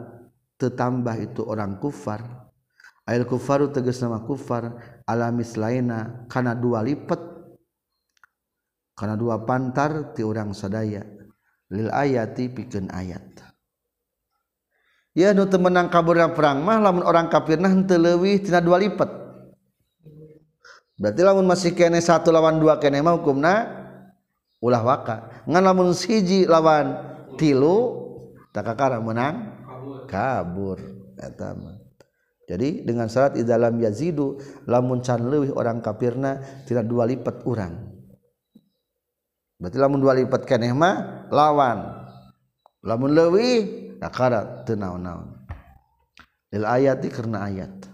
[0.57, 2.49] tetambah itu orang kufar.
[3.09, 4.77] Ail kufaru tegas nama kufar
[5.09, 7.38] alamis laina karena dua lipat
[8.99, 11.07] karena dua pantar ti urang sadaya.
[11.71, 13.47] Lil ayati pikeun ayat.
[15.15, 18.83] Ya nu teu menang kabura perang mah lamun orang kafir nah henteu leuwih tina dua
[18.83, 19.07] lipat.
[20.99, 23.55] Berarti lamun masih kene satu lawan dua kene mah hukumna
[24.59, 25.47] ulah waka.
[25.47, 26.99] Ngan lamun siji lawan
[27.39, 28.03] tilu
[28.51, 29.63] takakara menang
[30.11, 30.83] kabur.
[31.19, 31.79] Eta mah.
[32.49, 37.98] Jadi dengan syarat idalam yazidu lamun can leuwih orang kafirna tina dua lipat urang.
[39.59, 42.09] berarti lamun dua lipat keneh mah lawan.
[42.87, 43.51] Lamun lewi
[43.99, 45.35] nakara teu naon-naon.
[46.55, 47.91] Lil ayati karena ayat.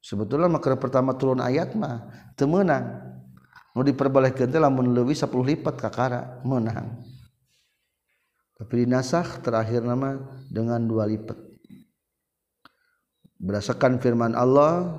[0.00, 2.48] Sebetulnya makar pertama turun ayat mah teu
[3.76, 6.96] Mau diperbolehkan, teh lamun lewi 10 lipat kakara menang
[8.56, 10.16] tapi di nasah terakhir nama
[10.48, 11.36] dengan dua lipat.
[13.36, 14.96] Berdasarkan firman Allah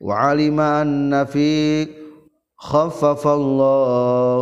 [0.00, 1.28] wa alima anna
[3.25, 4.41] الله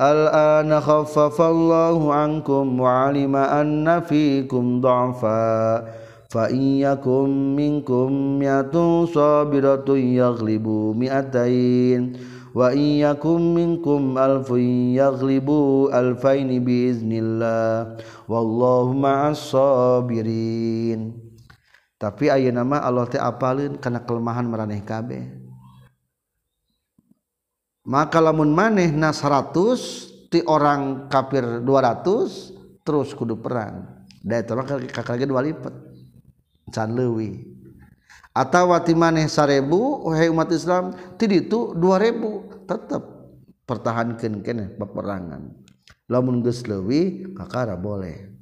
[0.00, 5.84] الآن خفف الله عنكم وعلم أن فيكم ضعفا
[6.30, 12.02] فإن يكن منكم مئة صابرة يغلبوا مئتين
[12.54, 14.50] وإن يكن منكم ألف
[15.00, 17.96] يغلبوا ألفين بإذن الله
[18.28, 21.00] والله مع الصابرين
[22.02, 25.22] tapi ayeuna mah Allah teh apalin karena kelemahan maraneh kabeh
[27.87, 34.03] Maka lamun maneh na 100 ti orang kafir 200 terus kudu perang.
[34.19, 35.71] Da eta mah kakak dua lipat
[36.67, 37.47] can leuwih.
[38.35, 39.71] Atawa ti maneh 1000
[40.03, 43.03] wahai umat Islam ti ditu 2000 tetep
[43.63, 45.47] pertahankeun keneh peperangan.
[46.11, 48.35] Lamun geus leuwih kakara boleh.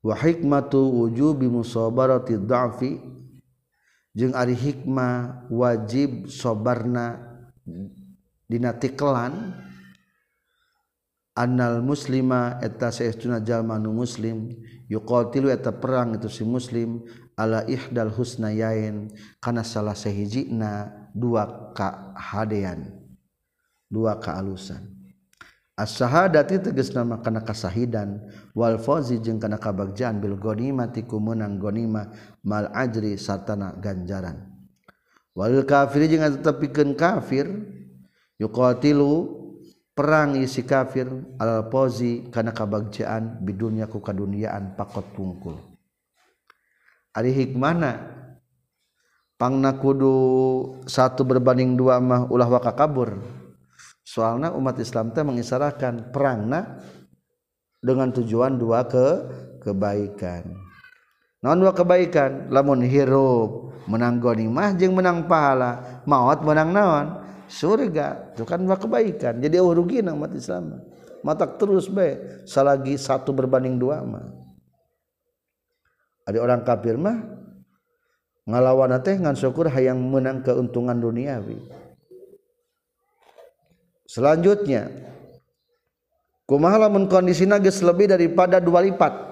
[0.00, 3.19] Wa hikmatu wujubi musabarati dha'fi
[4.14, 7.22] jeung ari hikmah wajib sobarna
[8.50, 9.54] dina tikelan
[11.38, 14.50] annal muslima eta saestuna jalma nu muslim
[14.90, 17.06] yuqatilu eta perang itu si muslim
[17.38, 19.08] ala ihdal husnayain
[19.38, 22.92] kana salah sahijina dua kahadean
[23.86, 24.99] dua kaalusan
[25.84, 28.20] syahadati teges nama karena kasahidan.
[28.56, 30.20] Walfozi jeung karena kabagjan.
[30.20, 32.08] Bil gonimatiku menang gonima
[32.44, 34.36] mal ajri satana ganjaran.
[35.36, 37.46] Wal kafir tetapikan kafir.
[38.40, 39.28] Yukotilu
[39.92, 41.06] perang isi kafir.
[41.36, 45.56] Alpozi karena kabagjaan bidunya kukaduniaan pakot pungkul.
[47.10, 50.14] Ari hikmanapangna kudu
[50.86, 53.18] satu berbanding dua mah ulah waka kabur
[54.10, 56.82] soalnya umat Islam teh mengisarahkan perangna
[57.78, 59.06] dengan tujuan dua ke
[59.62, 60.50] kebaikan.
[61.46, 62.50] Non dua kebaikan?
[62.50, 66.02] Lamun hirup menang gonimah jeung menang pahala.
[66.10, 67.06] Maut menang naon?
[67.46, 68.34] Surga.
[68.34, 69.38] Itu kan dua kebaikan.
[69.38, 70.82] Jadi oh rugi umat Islam
[71.20, 74.26] matak terus be salagi satu berbanding dua mah.
[76.24, 77.16] Ada orang kafir mah
[78.48, 81.60] ngalawan teh ngan syukur hayang menang keuntungan duniawi
[84.10, 84.90] selanjutnya
[86.50, 89.30] kumaha lamun kondisina geus lebih daripada dua lipat?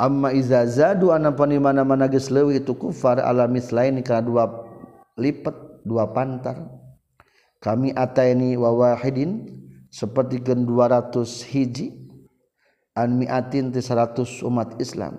[0.00, 4.44] Amma iza zadu anapa di mana-mana geus leuwih itu kufar ala mislain kana dua
[5.20, 6.66] lipat dua pantar.
[7.60, 9.48] Kami ataini wa wahidin
[9.88, 11.94] sapertikeun 200 hiji
[12.98, 15.16] an miatin ti 100 umat Islam.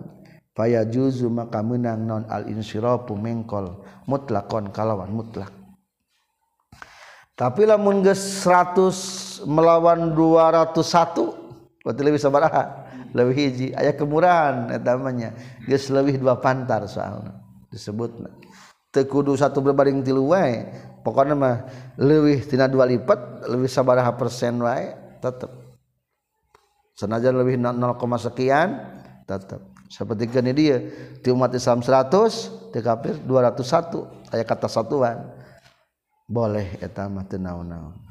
[0.56, 5.65] Faya juzu maka menang non al insirafu mengkol mutlakon kalawan mutlak
[7.36, 12.88] tapi lamun geus 100 melawan 201 berarti lebih sabaraha.
[13.16, 13.68] Lebih hiji.
[13.76, 15.36] Aya kemurahan namanya.
[15.68, 17.36] Geus lebih dua pantar soalnya
[17.72, 18.24] disebut
[18.96, 20.64] tekudu satu berbanding tilu wae.
[21.04, 21.68] Pokoknya mah
[22.00, 25.52] lebih tina dua lipat lebih sabaraha persen wae tetep.
[26.96, 27.76] Senajan lebih 0,
[28.16, 28.80] sekian
[29.28, 29.60] tetep.
[29.92, 30.80] Seperti ini dia
[31.20, 35.30] di umat Islam 100 di kafir 201 aya kata satuan
[36.26, 38.06] boleh etama naon-naon.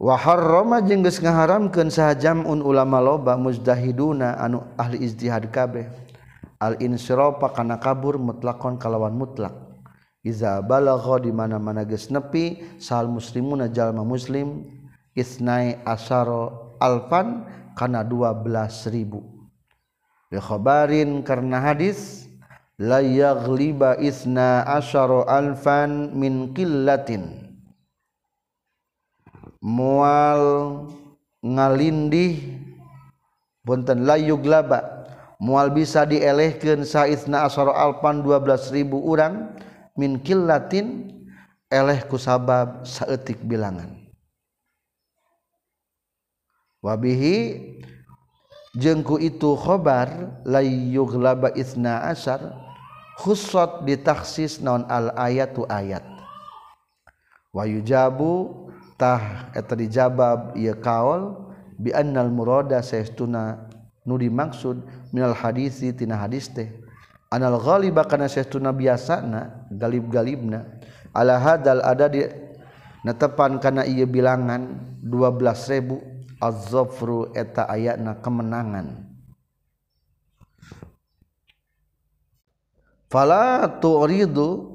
[0.00, 5.86] Wahar Roma jengges ngaharamkan sajamun ulama loba muzdahiduna anu ahli izdihad kabeh.
[6.58, 9.54] Al-insyropa kana kabur mutlakon kalawan mutlak.
[10.24, 14.64] Iza balagha di mana-mana geus nepi sal muslimuna jalma muslim
[15.12, 17.44] isnai asaro alfan
[17.76, 19.20] kana 12 ribu.
[20.32, 22.23] Li khabarin karena hadis
[22.78, 27.54] la yaghliba isna asaro alfan min qillatin.
[29.64, 30.42] Mual
[31.40, 32.60] ngalindih
[33.64, 35.04] punten layuglaba
[35.40, 39.56] mual bisa dielehkeun saizna asara alpan 12.000 urang
[39.96, 41.12] min killatin
[41.68, 43.92] eleh ku sabab saeutik bilangan.
[46.84, 47.36] Wabihi
[48.76, 52.63] jengku itu khobar layuglaba isna asar
[53.20, 56.02] khusot ditaksis non al ayat tu ayat.
[57.54, 58.66] Wayu jabu
[58.98, 63.70] tah eta dijabab ieu kaol bi annal murada saestuna
[64.02, 64.82] nu dimaksud
[65.14, 66.70] minal hadisi tina hadis teh.
[67.30, 70.66] Anal ghaliba kana saestuna biasana galib-galibna
[71.14, 72.22] ala hadal ada di
[73.06, 79.03] netepan kana ieu bilangan 12000 az-zafru eta ayatna kemenangan.
[83.14, 84.74] fala tu'ridu.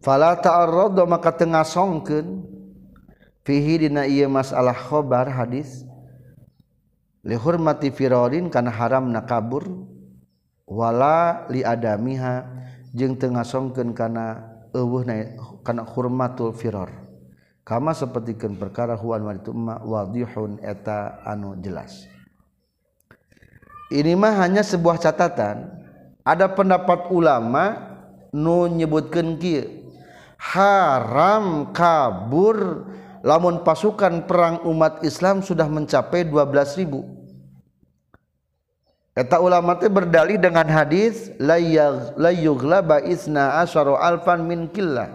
[0.00, 2.40] Fala ta'arradu maka tengah songkeun.
[3.44, 5.84] Fihi dina ieu masalah khobar hadis.
[7.20, 9.68] Li hurmati firarin kana haramna kabur.
[10.64, 12.48] Wala li adamiha
[12.96, 16.88] jeung tengah songkeun kana eueuhna kana hurmatul firar.
[17.68, 19.52] Kama sapertikeun perkara huan wa itu
[19.84, 22.08] wadihun eta anu jelas.
[23.88, 25.68] Ini mah hanya sebuah catatan.
[26.24, 27.76] Ada pendapat ulama
[28.36, 29.88] nu nyebutkeun kieu.
[30.38, 32.86] Haram kabur
[33.26, 37.18] lamun pasukan perang umat Islam sudah mencapai 12.000
[39.18, 41.58] Eta ulama teh berdalih dengan hadis la
[42.30, 45.10] yughlaba isna asyara alfan min killah.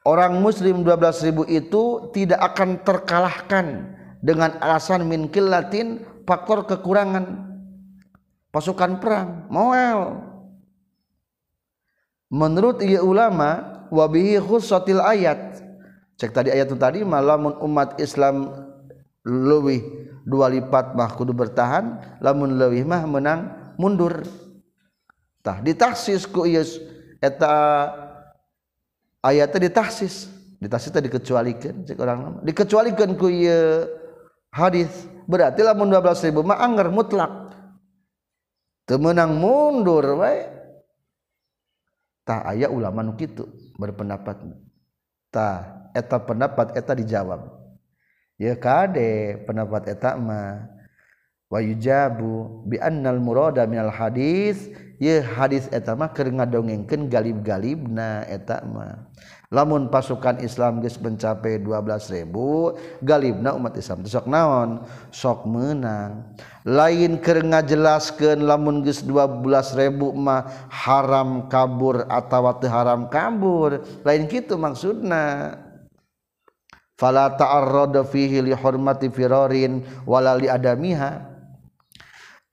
[0.00, 3.92] Orang muslim 12.000 itu tidak akan terkalahkan
[4.24, 7.54] dengan alasan min killatin faktor kekurangan.
[8.50, 9.48] Pasukan perang.
[9.52, 10.20] Moel.
[12.34, 15.62] Menurut ia ulama wabihi khusatil ayat.
[16.18, 18.50] Cek tadi ayat itu tadi malamun umat Islam
[19.26, 19.82] lebih
[20.26, 23.40] dua lipat mah kudu bertahan lamun lebih mah menang
[23.78, 24.22] mundur.
[25.44, 26.64] Tah ditaksis ku ieu
[27.22, 27.54] eta
[29.22, 30.30] ayatnya ditaksis.
[30.58, 32.38] Ditaksis tadi dikecualikan cek orang nama.
[32.42, 33.90] Dikecualikan ku ieu
[34.54, 34.90] hadis
[35.24, 37.54] berarti lamun 12 ribu mah anggar mutlak.
[38.84, 40.44] Temenang mundur wae.
[42.24, 44.44] Tah aya ulama nu kitu berpendapat.
[45.32, 45.48] Ta
[45.96, 47.48] eta pendapat eta dijawab.
[48.36, 50.73] Ya kade pendapat eta mah.
[51.52, 54.70] wayujabu bi annal murada minal hadis.
[55.02, 59.10] Ye hadis eta mah keur ngadongengkeun galib-galibna eta mah.
[59.54, 62.30] Lamun pasukan Islam geus mencapai 12.000
[63.02, 64.82] galibna umat Islam teh sok naon?
[65.10, 66.34] Sok meunang.
[66.66, 73.82] Lain keur ngajelaskeun lamun geus 12.000 mah haram kabur atawa teu haram kabur.
[74.06, 75.54] Lain kitu maksudna?
[76.94, 81.33] Fala ta'arrada fihi li hurmati firarin wala li adamiha.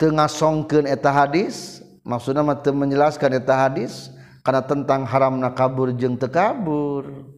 [0.01, 4.09] tengah songkeun eta hadis maksudna mah teu menjelaskan eta hadis
[4.41, 7.29] karena tentang haram na kabur jeung teu kabur.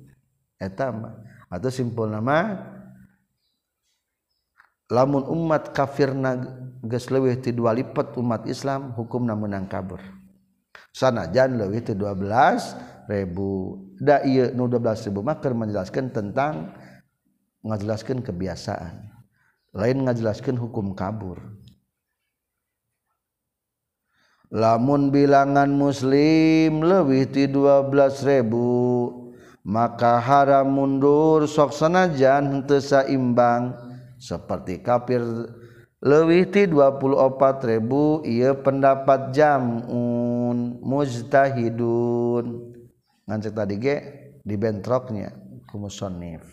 [0.56, 1.20] Eta mah.
[1.52, 2.64] Atau simpul nama
[4.88, 6.40] lamun umat kafirna
[6.88, 10.00] geus leuwih ti dua lipat umat Islam hukumna menang kabur.
[10.96, 13.78] Sanajan leuwih ti 12 ribu.
[14.00, 16.72] Da ieu nu 12 ribu mah keur menjelaskan tentang
[17.62, 19.12] ngajelaskan kebiasaan.
[19.76, 21.42] Lain ngajelaskan hukum kabur.
[24.54, 28.46] Lamun bilangan muslim lebih di 12.000
[29.66, 33.74] maka haram mundur sok sanajan henteu saimbang
[34.22, 35.26] seperti kafir
[36.04, 42.76] lebih di 24.000 ia pendapat jamun mujtahidun.
[43.24, 43.96] Ngancek tadi ge
[44.44, 45.32] di bentroknya
[45.72, 46.44] kumusonif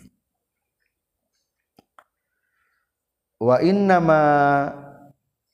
[3.41, 4.21] wa innama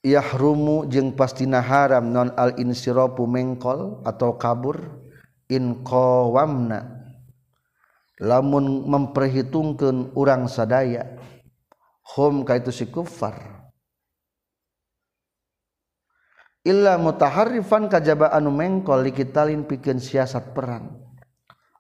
[0.06, 5.06] yahrumu jeung pastina haram non al insiropu mengkol atau kabur
[5.50, 7.08] in qawamna
[8.22, 11.18] lamun memperhitungkeun urang sadaya
[12.16, 13.58] hum ka itu si kufar
[16.68, 21.00] illa mutaharrifan kajaba anu mengkol likitalin pikeun siasat perang.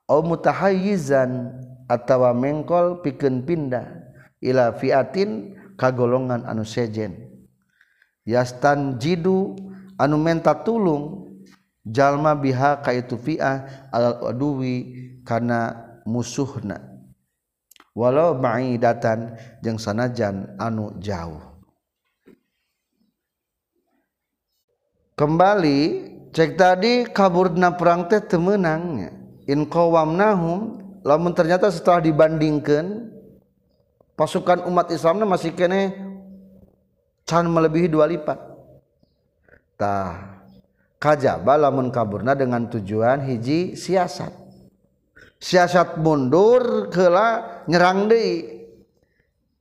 [0.08, 1.52] Au mutahayyizan
[1.92, 4.08] atawa mengkol pikeun pindah
[4.40, 7.27] ila fiatin ka golongan anu sejen.
[8.28, 9.56] yastan jidu
[9.96, 11.32] anu menta tulung
[11.88, 14.76] jalma biha kaitu fi'ah alal aduwi
[15.24, 16.84] kana musuhna.
[17.98, 19.34] Walau ma'idatan
[19.66, 21.42] jeung sanajan anu jauh.
[25.18, 29.18] Kembali cek tadi kaburna perang teh temenangnya
[29.50, 33.10] in qawamnahum lamun ternyata setelah dibandingkan
[34.14, 36.07] pasukan umat Islamnya masih kene
[37.28, 38.40] can melebihi dua lipat.
[39.76, 40.42] Tah
[40.98, 44.32] kajaba lamun kaburna dengan tujuan hiji siasat.
[45.38, 48.58] Siasat mundur kela nyerang deui.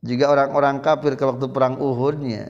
[0.00, 2.46] Jika orang-orang kafir ke waktu perang Uhudnya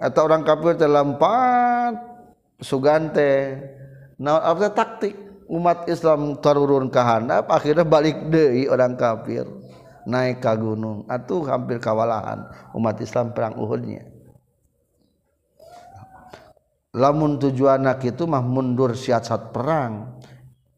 [0.00, 2.00] atau orang kafir terlampat
[2.64, 3.60] sugante
[4.16, 5.28] nah apa taktik?
[5.46, 9.46] Umat Islam tarurun ke handap akhirnya balik deui orang kafir.
[10.06, 11.04] naik ka gunung.
[11.10, 12.46] Atuh hampir kawalahan.
[12.72, 14.06] Umat Islam perang Uhudnya.
[16.96, 20.16] Lamun tujuan itu mah mundur siasat perang.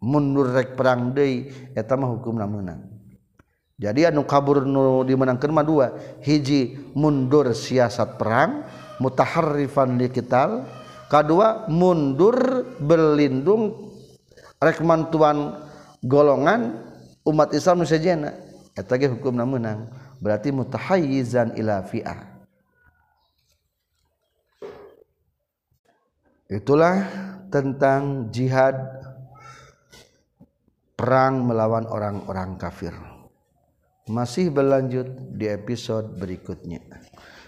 [0.02, 2.82] Mundur rek perang deui eta mah hukumna meunang.
[3.78, 5.86] Jadi anu kabur nu dimenangkeun mah dua.
[6.24, 8.66] Hiji mundur siasat perang
[8.98, 10.66] mutaharrifan liqital
[11.06, 13.94] kedua mundur berlindung
[14.58, 15.54] rek mantuan
[16.02, 16.82] golongan
[17.22, 18.47] umat Islam nu sajena
[18.78, 19.90] eta ge hukumna meunang
[20.22, 22.38] berarti mutahayyizan ila fi'ah.
[26.48, 26.96] Itulah
[27.50, 28.78] tentang jihad
[30.94, 32.94] perang melawan orang-orang kafir.
[34.08, 36.80] Masih berlanjut di episode berikutnya.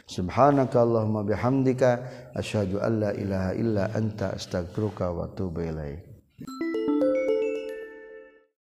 [0.05, 1.91] Subhanakallahumma bihamdika
[2.35, 6.10] asyhadu an la ilaha illa anta astaghfiruka wa atubu ilaik